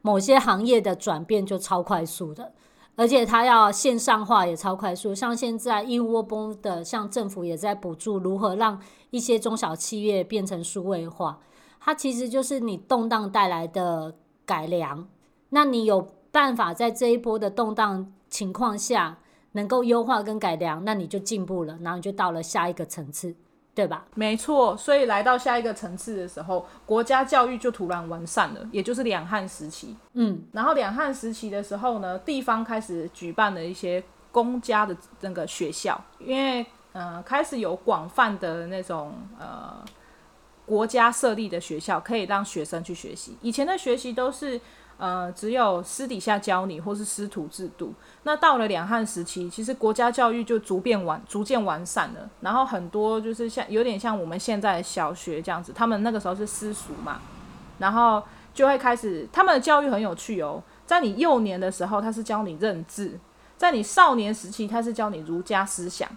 [0.00, 2.52] 某些行业的转变就超快速的，
[2.96, 5.14] 而且它要线上化也超快速。
[5.14, 11.38] 像现在一窝蜂的，像政府也在补助如何让一些中小企业变成数位化，
[11.78, 14.16] 它其实就是你动荡带来的。
[14.44, 15.06] 改良，
[15.50, 19.18] 那你有办法在这一波的动荡情况下
[19.52, 23.34] 能够优化跟改良，那你就进步了，然后你就到了下一个层次，
[23.74, 24.06] 对吧？
[24.14, 29.94] 没错，所以来到下一个层次的时候，国家教育就突然完善了，也就是两汉时期。
[30.14, 39.84] 嗯，然后两汉时期的时候呢，地方开始举办了一些公家的那个学校，因为呃，开始有广泛的那种呃
[40.64, 43.36] 国家设立的学校，可以让学生去学习。
[43.42, 44.58] 以前的学习都是
[45.02, 47.92] 呃只有私底下教你，或是师徒制度。
[48.22, 52.30] 那到了两汉时期，其实国家教育就逐渐完逐渐完善了。
[52.40, 57.20] 然后很多就是像有点像我们现在小学这样子，他们那个时候是私塾嘛，
[57.78, 58.22] 然后
[58.54, 60.62] 就会开始他们的教育很有趣哦。
[60.86, 63.18] 在你幼年的时候，他是教你认字；
[63.56, 66.08] 在你少年时期，他是教你儒家思想。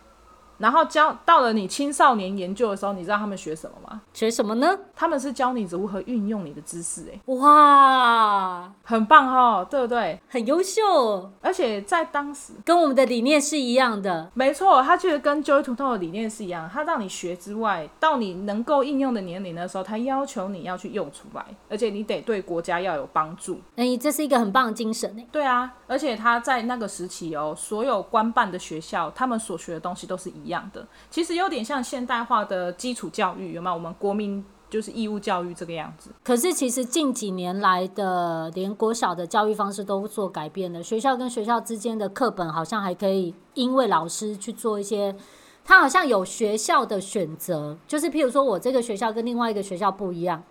[0.58, 4.02] 然后教到了你青少年研究的时候，你知道他们学什么吗？
[4.14, 4.78] 学什么呢？
[4.96, 7.06] 他们是教你如何运用你的知识。
[7.14, 10.20] 哎，哇，很棒哦，对不对？
[10.30, 14.32] 很优秀，而且在当时跟我们的理念是一样的。
[14.34, 16.70] 没错，他其实跟 Joy to Know 的理念是一样。
[16.72, 23.60] 他让你学之外，到你能够应用的年龄的时候，他要求你要去用出来，而且你得对国家要有帮助。
[23.76, 25.28] 哎，这是一个很棒的精神哎。
[25.30, 30.45] 对啊，而且他在那个时期哦，所有官办的学校，他们所学的东西都是一。
[30.46, 33.74] 一样的，其实有点像现代化的基础教育，有没有？
[33.74, 36.12] 我们国民就是义务教育这个样子。
[36.24, 40.84] 可是其实近几年来的，连国小的教育方式都做改变了。
[40.84, 45.16] 学校跟学校之间的课本好像还可以，因为老师去做一些，
[45.64, 50.44] 他好像有学校的选择，就是譬如说我这个学校跟另外一个学校不一样，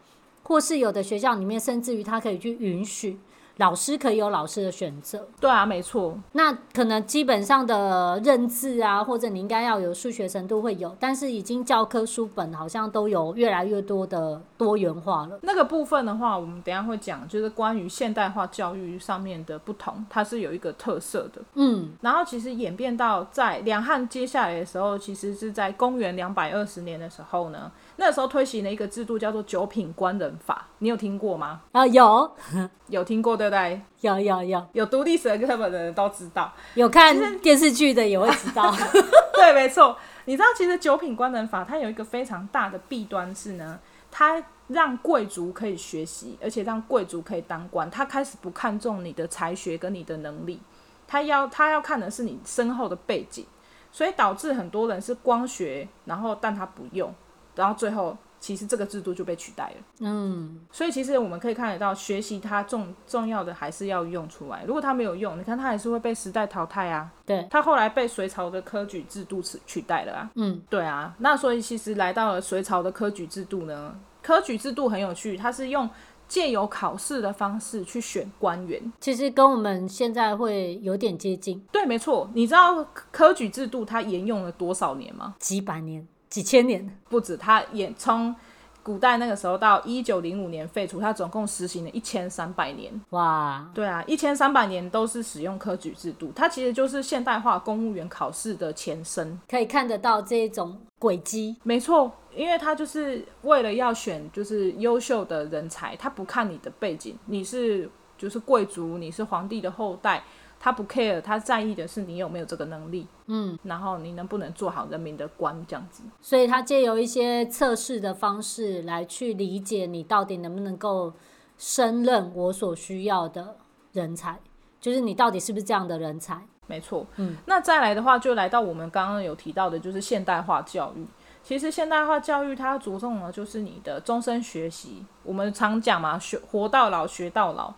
[0.42, 3.18] 或是有的学校里面甚至于他可以去允许。
[3.58, 6.18] 老师可以有老师的选择，对啊，没错。
[6.32, 15.38] 那可能基本上的认字啊，或者你应该要有数学程度会有，但是已经教科书本好像都有越来越多的多元化了。
[15.42, 21.40] 那个部分的话，我们等一下会讲，就是关于现代化教育上面的不同，它是有一个特色的。
[21.54, 27.70] 嗯，然后其实演变到在两汉接下来的时候，其实是在公元两百二十年的时候呢。
[27.96, 31.60] 那时候推行了一个制度，叫做九品官人法，你有听过吗？
[31.72, 32.30] 啊，有，
[32.88, 33.80] 有听过对不对？
[34.00, 38.74] 有有有，有读历史的课本的人都知道，有看电视剧的也会知道。
[39.34, 39.96] 对，没错。
[40.24, 43.78] 你知道，其实九品官人法它有一个非常大的弊端是呢，
[44.10, 47.90] 它让贵族可以学习，而且让贵族可以当官。
[47.90, 50.60] 他开始不看重你的才学跟你的能力，
[51.06, 53.44] 他要他要看的是你身后的背景，
[53.92, 57.14] 所以导致很多人是光学，然后但他不用。
[57.54, 59.84] 然后最后，其实这个制度就被取代了。
[60.00, 64.64] 嗯，所以其实我们可以看得到，学习它重重要的还是要用出来。
[64.66, 67.10] 如果它没有用，你看它还是会被时代淘汰啊。
[67.24, 70.30] 对，它后来被隋朝的科举制度取取代了啊。
[70.34, 71.14] 嗯，对啊。
[71.18, 75.88] 那所以其实来到了隋朝的科举制度呢，科举制度很有趣，它是用
[76.26, 78.92] 借由考试的方式去选官员。
[79.00, 81.58] 其实跟我们现在会有点接近。
[81.70, 82.28] 对，没错。
[82.34, 85.34] 你知道科举制度它沿用了多少年吗？
[85.38, 86.06] 几百年。
[86.34, 88.34] 几千年不止，它也从
[88.82, 92.92] 古代那个时候到一九零五年废除，它总共实行了一千三百年。
[93.10, 101.54] 哇，对啊，一千三百年都是使用科举制度，它其实就是现代化公务员考试的前身，可以看得到这一种轨迹。
[101.62, 110.24] 没错，因为它就是为了要选就是优秀的人才，他不看你的背景，你是就是贵族，你是皇帝的后代。
[110.64, 116.02] 他不 care，他在意的是你有没有这个能力，嗯，然后你能不能做好人民的官这样子。
[116.22, 121.12] 所以他借由一些测试的方式来去理解你到底能不能够
[121.58, 123.56] 胜任我所需要的
[123.92, 124.40] 人才，
[124.80, 126.40] 就是你到底是不是这样的人才。
[126.66, 131.06] 没错，嗯，那再来的话，就来到我们刚刚有提到的，就是现代化教育。
[131.42, 135.04] 其实现代化教育它着重的就是你的终身学习。
[135.22, 137.74] 我们常讲嘛，学活到老，学到老。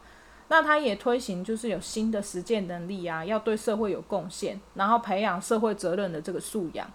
[0.49, 6.89] 那他也推行，就是有新的实践能力啊，要对社会有贡献，然后培养社会责任的这个素养。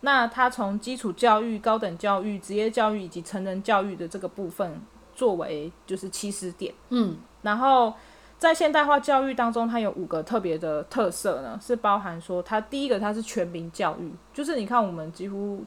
[0.00, 4.80] 那他从基础教育、高等教育、职业教育以及成人教育的这个部分
[5.14, 6.72] 作为就是起始点。
[6.90, 7.92] 嗯，然后
[8.38, 15.64] 在现代化教育当中，它有五个特别的特色呢，是包含说，它第一个它是全民教育，就是你看我们几乎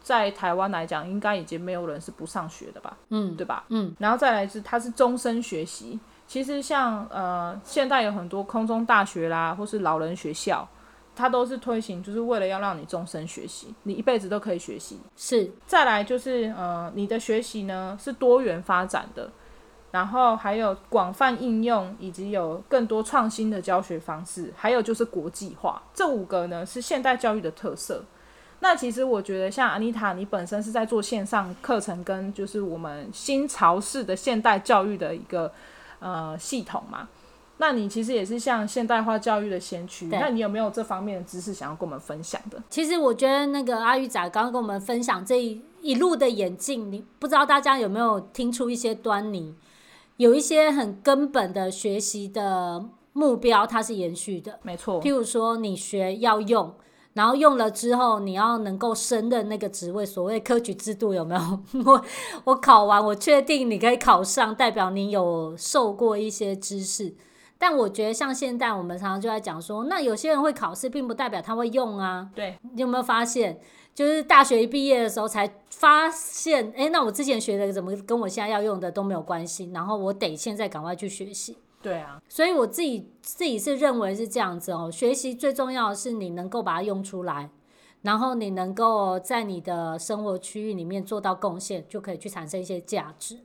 [0.00, 2.96] 在台湾来讲，应该已经没有人是不上学的吧？
[3.08, 3.64] 嗯，对吧？
[3.68, 5.98] 嗯，然后再来是它是终身学习。
[6.30, 10.64] 其实像呃，现在有很多空中大学啦，或是老人学校，
[11.16, 15.00] 它都是推行，就是为了要让你终身学习，你一辈子都可以学习。
[15.16, 19.28] 是，再来就是呃，你的学习呢是多元发展的，
[19.90, 25.82] 然后还有广泛应用，以及有更多创新的教学方式，还有就是国际化。
[25.92, 28.04] 这五个呢是现代教育的特色。
[28.60, 35.52] 那其实我觉得，像安妮塔，你本身是在做线上课程，跟就是我们新潮式的现代教育的一个。
[36.00, 37.08] 呃，系统嘛，
[37.58, 42.62] 那你其实也是像现代化教育的先驱，那你有没有这方面的知识想要跟我们分享的？
[42.70, 49.54] 其实我觉得那个阿玉仔刚刚跟我们分享这一一路的演进，你不知道大家有没有听出一些端倪？
[50.16, 55.00] 有一些很根本的学习的目标，它是延续的，没错。
[55.02, 56.74] 譬如说，你学要用，
[57.14, 61.60] 然后用了之后，你要能够升任那个职位，所谓科举制度有没有？
[61.84, 62.04] 我
[62.44, 67.14] 我考完，我确定你可以考上，代表你有受过一些知识。
[67.58, 72.30] 但我觉得像现在我们常常就在讲说，那有些人会考试，并不代表他会用啊。
[72.34, 73.60] 对，你有没有发现？
[73.92, 79.68] 就是大学一毕业的时候才发现，哎，那我之前学的怎么跟我现在要用的都没有关系？
[79.74, 81.56] 然后我得现在赶快去学习。
[81.82, 84.90] 对啊，所以我自己自己是认为是这样子哦。
[84.92, 87.48] 学习最重要的是你能够把它用出来，
[88.02, 93.38] 然后你能够在你的生活区域里面做到贡献，就可以去产生一些价值。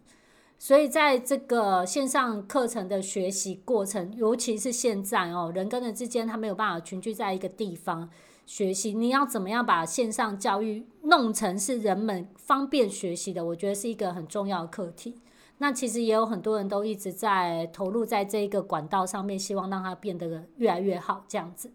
[0.58, 8.10] 所以在这个线上课程的学习过程，尤其是现在哦，人跟人之间他没有办法群聚在一个地方
[8.46, 13.46] 学习，你要怎么样把线上教育弄成是人们方便学习的？
[13.46, 15.16] 我觉得是一个很重要的课题。
[15.60, 21.72] 那其实也有很多人都一直在投入在这一个管道上面，希望让它变得越来越好这样子。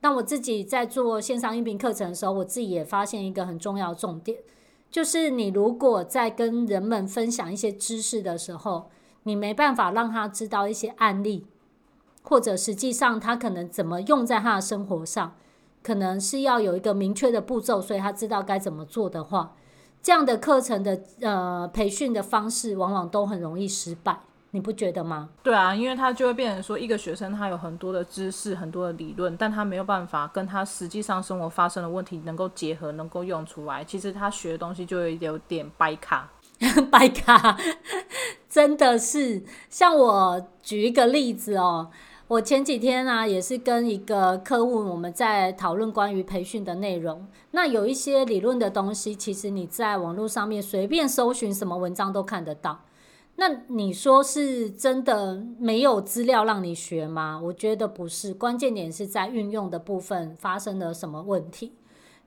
[0.00, 4.38] 那我自己在做线上音频课程的时候，我自己也发现一个很重要的重点。
[4.90, 8.88] 就是你如果在跟人们分享一些知识的时候，
[9.24, 11.46] 你没办法让他知道一些案例，
[12.22, 15.36] 或者实际上他可能怎么用在他的生活上，
[15.82, 19.54] 可能是要有一个明确的步骤，所以他知道该怎么做的话，
[20.08, 24.18] 这样的课程的呃培训的方式往往都很容易失败。
[24.52, 25.28] 你不觉得吗？
[25.42, 33.84] 对啊，因为他就会变成说，一个学生他有很多的知识、很多的理论，但他没有办法跟他实际上生活发生的问题能够结合、能够用出来。
[33.84, 36.26] 其实他学的东西就会有点掰卡，
[36.90, 37.58] 掰卡，
[38.48, 39.44] 真的是。
[39.68, 41.90] 像我举一个例子哦，
[42.28, 47.26] 我前几天啊也是跟一个客户我们在讨论关于培训的内容。
[47.52, 52.84] 那有一些理论的东西，其实你在网络上面随便搜寻什么文章都看得到。
[53.36, 57.40] 那你说是真的没有资料让你学吗？
[57.42, 61.72] 我觉得不是，关键点是在运用的部分发生了什么问题，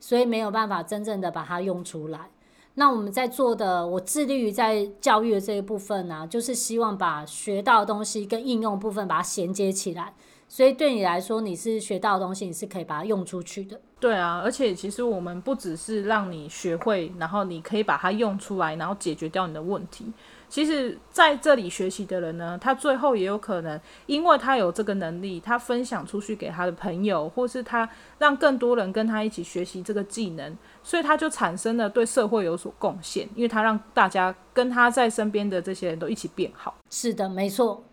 [0.00, 2.28] 所以没有办法真正的把它用出来。
[2.74, 10.14] 那我们在做的，我致力于在教育的这一部分呢、就是希望把学到的东西跟应用部分把它衔接起来。
[10.48, 13.80] 所以对你来说，你是学到的东西，你是可以把它用出去的。
[14.02, 20.12] 对啊，而且其实我们不只是让你学会，然后你可以把它用出来，然后解决掉你的问题。
[20.48, 27.88] 其实在这里学习的人呢，他最后也有可能，因为他有这个能力，他分享出去给他的朋友，或是他
[28.18, 36.74] 让更多人跟他一起学习这个技能，所以他就产生了对社会有所贡献，因为他让大家跟他在身边的这些人都一起变好。
[36.90, 37.84] 是的，没错。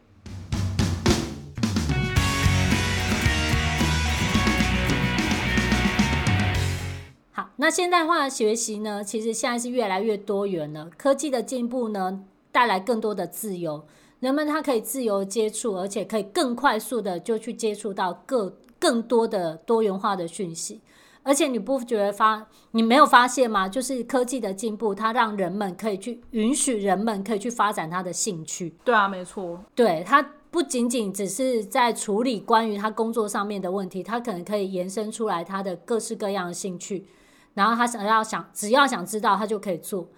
[7.62, 13.86] 那现代化的学习呢，其实现在是越来越多元了，科技的进步呢，带来更多的自由，
[14.22, 20.80] 人们他可以自由接触，而且可以更快速的就去接触到各更多的多元化的讯息。
[21.22, 23.68] 而且你不觉得发你没有发现吗？
[23.68, 28.74] 就是科技的进步，它让人们可以去允许人们可以去发展他的兴趣。
[28.86, 29.60] 对啊，没错。
[29.76, 37.06] 对，他不仅仅只是在处理关于他工作上面的问题，他可能可以延伸出来他的各式各样的兴趣，
[37.54, 40.10] 然后他想要想只要想知道，他就可以做。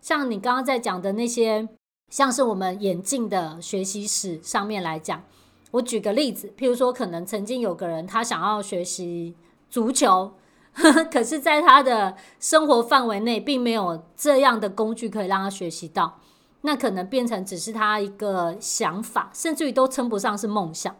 [0.00, 1.68] 像你刚刚在讲的那些。
[2.10, 5.22] 像是我们眼镜的学习史上面来讲，
[5.70, 9.36] 我举个例子，譬如说，可能曾经有个人他想要学习
[9.68, 10.32] 足球，
[10.72, 16.18] 呵呵，可是在他的生活范围内并没有这样的工具可以让他学习到，
[16.62, 20.96] 那可能变成只是他一个想法，甚至于都称不上是梦想。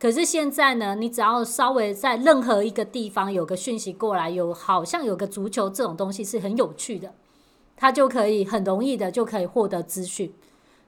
[0.00, 7.12] 可是现在呢，你只要稍微在任何一个地方有个讯息过来，有好像有个足球这种东西是很有趣的，
[7.76, 10.32] 他就可以很容易的就可以获得资讯。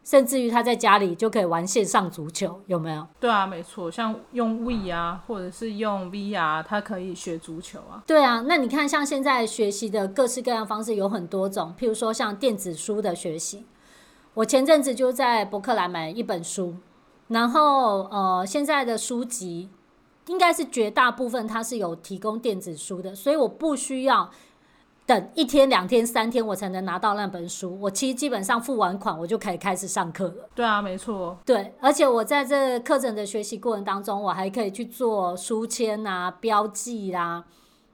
[0.03, 3.07] 甚至于他在家里就可以玩线上足球，有没有？
[3.21, 8.03] 对啊，没错，像用 Wii 啊，或者是用 VR，他可以学足球啊。
[8.07, 13.67] 对啊，那你看，像现在学习的各式各样方式有很多种，譬如说像电子书的学习。
[14.33, 16.77] 我前阵子就在博客来买一本书，
[17.31, 19.68] 然后呃，现在的书籍
[20.26, 24.31] 应该是绝大部分它是有提供电子书的，所以我不需要。
[25.07, 27.76] 等一天、两天、三天，我才能拿到那本书。
[27.81, 30.49] 我其实基本上付完款，我就可以开始上课了。
[30.55, 31.37] 对啊，没错。
[31.45, 37.45] 对，而且我在这课程的学习过程当中，我还可以去做书签啊、标记啦、啊，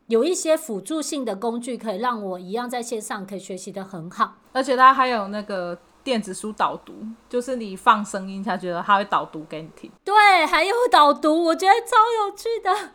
[0.09, 4.35] 有一些辅助性的工具，可以让我一样在线上可以学习的很好。
[4.53, 6.95] 而且它还有那个电子书导读，
[7.29, 9.91] 就是你放声音，他觉得他会导读给你听。
[10.05, 10.15] 对，
[10.47, 11.97] 还有导读，我觉得超
[12.29, 12.93] 有趣的。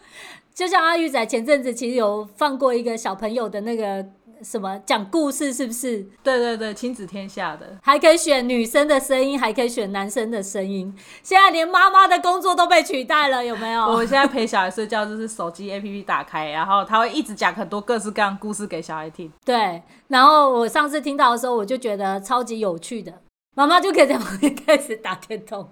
[0.54, 4.06] 就像阿玉仔前阵子其实有放过一个小朋友的那个
[4.44, 6.06] 什么讲故事，是不是？
[6.24, 10.94] 对对对，亲子天下的，还可以选女生的声音，还可以选男生的声音。
[11.24, 13.84] 现在连妈妈的工作都被取代了，有没有？
[13.84, 19.32] 我现在陪小孩睡觉，就是手机 APP 打开，然后他会一直讲很多各式各样故事给小孩听。
[19.46, 23.22] 对，然后我上次听到的时候，我就觉得超级有趣的。
[23.54, 25.70] 妈妈就可以在旁边开始打电动，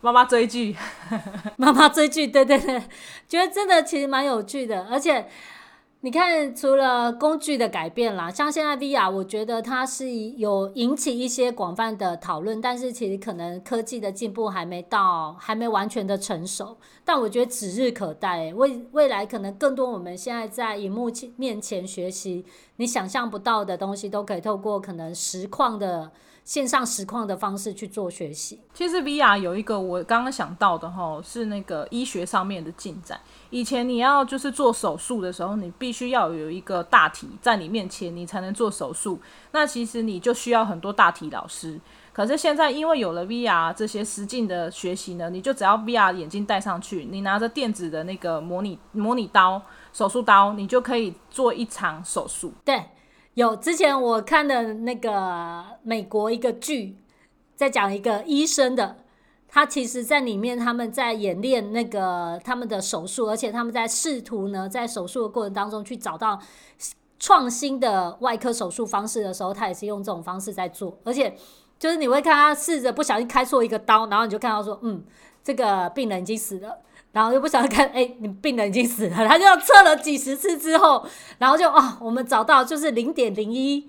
[0.00, 0.76] 妈妈追剧，
[1.58, 2.80] 妈妈追剧，对对对，
[3.28, 4.86] 觉得真的其实蛮有趣的。
[4.88, 5.28] 而且
[6.00, 16.76] 你看，除了工具的改变啦，像现在 VR，我觉得它是有引起一些广泛的讨论，但是其实可能科技的进步还没到，还没完全的成熟。
[17.04, 22.46] 但我觉得指日可待，未未来可能更多我们现在在荧幕前面前学习，
[22.76, 26.12] 你想象不到的东西，都可以透过可能实况的。
[26.48, 28.58] 线上实况的方式去做学习。
[28.72, 33.20] 其实 VR 有一个我刚刚想到的哈，是那个医学上面的进展。
[33.50, 39.20] 以前你要就是做手术的时候，你必须要有一个大体在你面前，你才能做手术。
[39.52, 41.78] 那其实你就需要很多大体老师。
[42.14, 49.60] 可是现在因为有了 VR 这些实境的学习呢，你就只要 VR 眼镜戴上去，你拿着电子的那个模拟模拟刀、
[49.92, 52.54] 手术刀，你就可以做一场手术。
[52.64, 52.82] 对。
[53.34, 56.96] 有之前我看的那个美国一个剧，
[57.54, 58.96] 在讲一个医生的，
[59.46, 66.40] 他其实在里面他们在演练那个他们的手术，而且他们在试图呢，在手术的过程当中去找到
[67.20, 71.36] 创新的外科手术方式的时候，他也是用这种方式在做，而且
[71.78, 75.04] 就是你会看他试着不小心开错一个刀，然后你就看到说，嗯，
[75.44, 76.78] 这个病人已经死了。
[77.18, 81.04] 然后又不想看，哎、你病人已经死了，他就测了几十次之后，
[81.38, 83.88] 然后就啊、我们找到就是零点零一。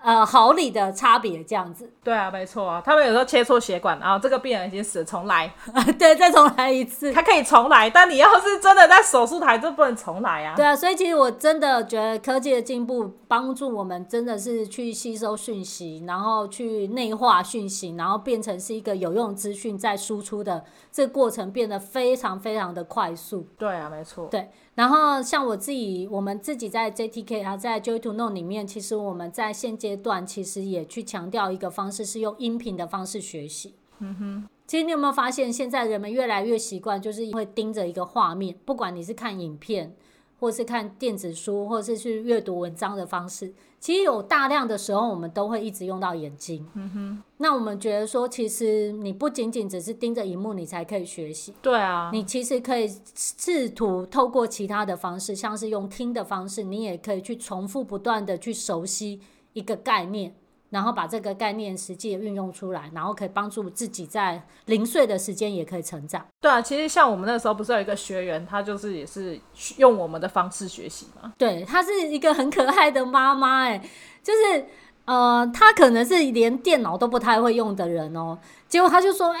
[0.00, 1.92] 呃，毫厘的差别这样子。
[2.04, 2.80] 对啊，没错啊。
[2.84, 5.52] 他们有时候切错血管，然后这个病人已经死了，重来。
[5.98, 7.12] 对，再重来一次。
[7.12, 10.54] 他可以重来，但你要是真的在手术台，就不能重来啊。
[10.54, 23.48] 对啊，所以其实我真的觉得科技的进步帮助我们，真的是去吸收讯息，然后去内化讯息，然后变成是一个有用资讯在输出的这个过程，变得非常非常的快速。
[23.58, 24.26] 对啊，没错。
[24.30, 24.48] 对。
[24.74, 33.74] 然后像我自己，我们自己在 JTK 啊，在 Joy to Know 里面，其实我们在现阶段其实也去强调一个方式，是用音频的方式学习。
[34.00, 39.94] 嗯哼，其实你有没有发现，现在人们越来越习惯，就是因为盯着一个画面，不管你是看影片，
[40.38, 43.52] 或是看电子书，或是去阅读文章的方式。
[43.80, 46.66] 其实有大量的时候，我们都会一直用到眼睛。
[46.74, 51.54] 嗯哼，那我们觉得说，其实你不仅仅只是盯着荧幕，你才可以学习。
[51.62, 59.20] 对啊，你其实可以试图透过其他的方式，像是用听的方式，你也可以去重复不断的去熟悉
[59.52, 60.34] 一个概念。
[60.70, 66.22] 然后把这个概念实际运用出来，然后可以帮助自己在零碎的时间也可以成长。
[66.42, 69.40] 对啊，其实像我们那时候不是有一个学员，他就是也是
[69.78, 71.32] 用我们的方式学习嘛。
[71.38, 73.82] 对，他是一个很可爱的妈妈，哎，
[74.22, 74.66] 就是
[75.06, 78.36] 呃，他可能是连电脑都不太会用的人哦。
[78.68, 79.30] 结果他就说：“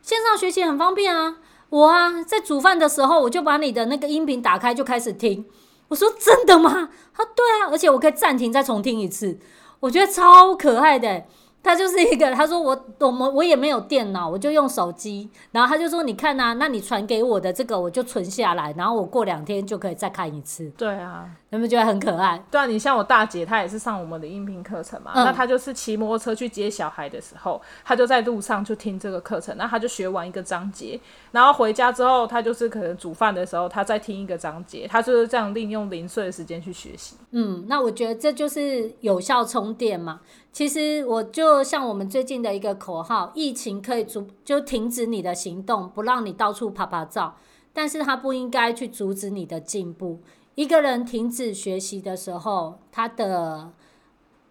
[0.00, 1.38] 线上学习很方便啊，
[1.70, 5.44] 我啊在煮饭的时候，我就把你的那个音频打开就开始听。”
[5.88, 9.38] 我说：“真的吗？”他：“对啊，而且我可以暂停再重听一次。”
[9.80, 11.24] 我觉得超可爱的。
[11.60, 15.28] 他就是一个，他说我我们我也没有电脑，我就用手机。
[15.50, 20.70] 然后他就说，你看啊，那你传给我的这个，我就存下来，然后我过两天就可以再看一次。
[20.78, 22.38] 对啊，有没有觉得很可爱？
[22.50, 25.12] 对啊，你像我大姐，她也是上我们的音频课程嘛。
[25.14, 29.56] 嗯、那她就是骑摩托车去接小孩的时候，她就在路上就听这个课程。
[29.56, 31.00] 那她就学完一个章节，
[31.32, 37.16] 然后回家之后，她就是可能煮饭的时候，她再听一个章节，她就是这样利用零碎的时间去学习。
[37.30, 40.20] 嗯，那我觉得这就是有效充电嘛。
[40.52, 47.36] 其实我就像我们最近的一个口号，疫情可以阻就停止你的行动，不让你到处爬爬照，
[47.72, 50.20] 但是它不应该去阻止你的进步。
[50.58, 53.72] 一个人停止学习的时候，他的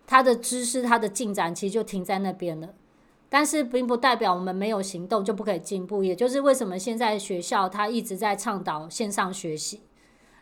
[0.06, 2.70] 他的知识、他的进展其实就停在那边了。
[3.28, 9.82] 但是并不代表我们没有行动就不可以进步，也就是为什么现在学校他一直在倡导线上学习。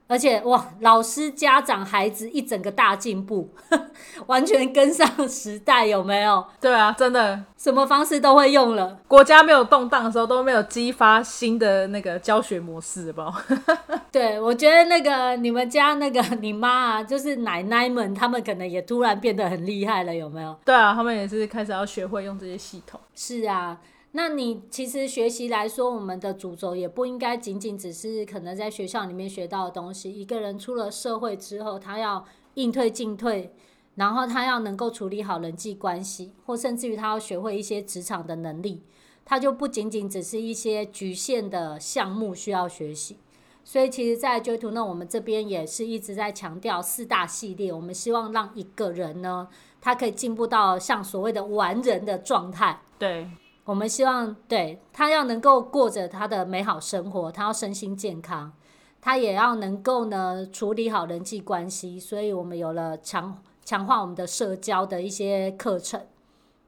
[0.07, 3.49] 而且哇，老师、家长、孩子一整个大进步，
[4.27, 6.45] 完全跟上时代，有没有？
[6.61, 8.99] 对啊，真的，什么方式都会用了。
[9.07, 13.33] 国家没有动荡的时候，都没有激发新的那个教学模式，吧？
[14.11, 20.55] 对，我觉得那个你们家那个你妈啊，就是奶奶们，他们可能也突然变得很厉害了，有没有？
[20.63, 22.99] 对啊，他们也是开始要学会用这些系统。
[23.15, 23.77] 是啊。
[24.18, 30.09] 那你其实学习来说，我们的主轴也不应该仅仅只是可能在学校里面学到的东西。
[30.09, 33.51] 一个人出了社会之后，他要应退进退，
[33.95, 38.84] 然后他要能够处理好人际关系，或甚至于他要学会一些职场的能力，
[39.26, 43.18] 他就不仅仅只是一些局限的项目需要学习。
[43.66, 47.74] 所以其实，在 Joy to Know 我们这边也是一直在强调四大系列。
[47.74, 49.49] 我们希望让一个人呢，
[49.82, 52.80] 他可以进步到像所谓的完人的状态。
[52.97, 53.28] 对，
[53.66, 58.53] 我们希望对他要能够过着他的美好生活，他要身心健康，
[59.01, 61.99] 他也要能够呢处理好人际关系。
[61.99, 66.01] 所以我们有了强强化我们的社交的一些课程。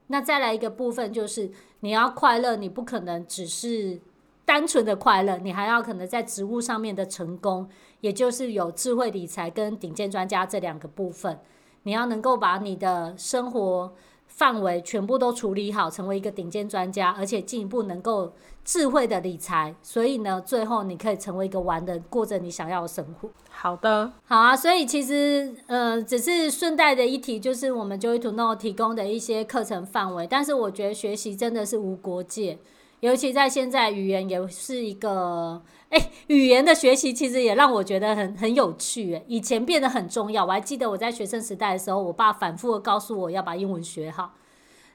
[0.07, 4.01] 那再来一个部分就是，你要快乐，你不可能只是。
[4.47, 7.67] 单纯的快乐，你还要可能在职务上面的成功，
[7.99, 11.37] 也就是有智慧理财跟顶尖专家这两个部分，
[11.83, 13.93] 你要能够把你的生活
[14.37, 18.31] 范围全部都处理好，成为一个顶尖专家，而且进一步能够
[18.63, 23.27] 智慧的理财，所以呢，最后你可以成为一个完人，过着你想要的生活。
[23.49, 32.59] 好的，好啊，所以其实呃，只是顺带的一提，就是我们 Joy to Know 提供的一些课程范围，但是我觉得学习真的是无国界。
[33.01, 39.21] 尤其在现在，语言也是一个，哎、语言的学习其实也让我觉得很很有趣。
[39.27, 44.33] 以前变得很重要，我还记得我在学生时代的时候，我爸反复的告诉我要把英文学好。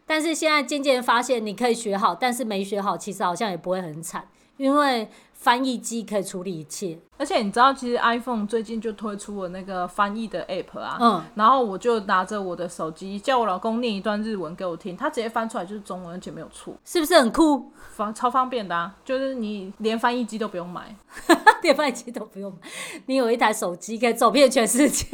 [0.04, 5.08] 但是现在渐渐发现，你可以学好，但是没学好，其实好像也不会很惨，因为。
[5.42, 17.72] 翻译机可以处理一切，而且你知道，其实 iPhone 最近就推出了那个翻译的 App 啊，嗯，然后我就拿着我的手机叫我老公念一段日文给我听，他直接翻出来就是中文，而且没有错，是不是很酷？
[17.90, 20.94] 方超方便的啊，就是你连翻译机都不用买，
[21.62, 22.58] 连翻译机都不用买，
[23.06, 25.04] 你有一台手机可以走遍全世界，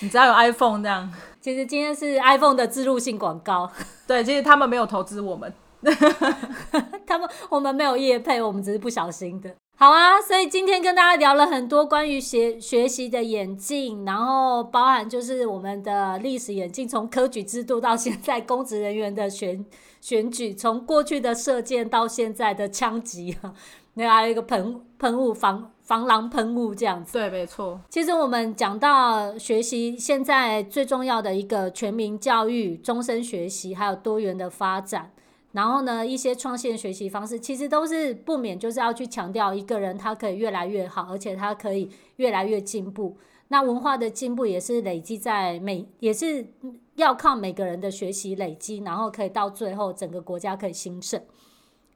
[0.00, 1.08] 你只要有 iPhone 这样。
[1.40, 3.70] 其实今天是 iPhone 的置入性广告，
[4.08, 5.54] 对，其实他们没有投资我们。
[7.06, 9.54] 他们我们没有夜配，我们只是不小心的。
[9.76, 19.64] 好啊，所以今天跟大家聊了很多关于学学习的眼镜，然后包含就是我们的历史眼镜，从科举制度到现在公职人员的选
[20.02, 23.34] 选举，从过去的射箭到现在的枪击，
[23.94, 27.14] 那还有一个喷喷雾防防狼喷雾这样子。
[27.14, 27.80] 对，没错。
[27.88, 35.10] 其实我们讲到学习，现在最重要的一个全民教育、终身学习，还有多元的发展。
[35.52, 43.16] 然后呢，一些创新学习方式，其实都是不免就是要去强调一个人他可以越来越好，而且他可以越来越进步。
[43.48, 46.46] 那文化的进步也是累积在每，也是
[46.94, 51.20] 要靠每个人的学习累积，然后可以到最后整个国家可以兴盛。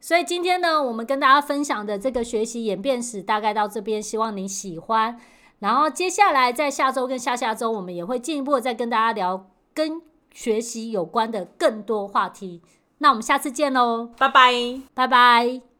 [0.00, 5.18] 所以今天呢，我们跟大家分享的这个学习演变史大概到这边，希望你喜欢。
[5.61, 10.02] 然后接下来在下周跟下下周，我们也会进一步再跟大家聊跟
[10.32, 12.61] 学习有关的更多话题。
[13.05, 15.73] 那我们下次见喽，拜拜，拜拜。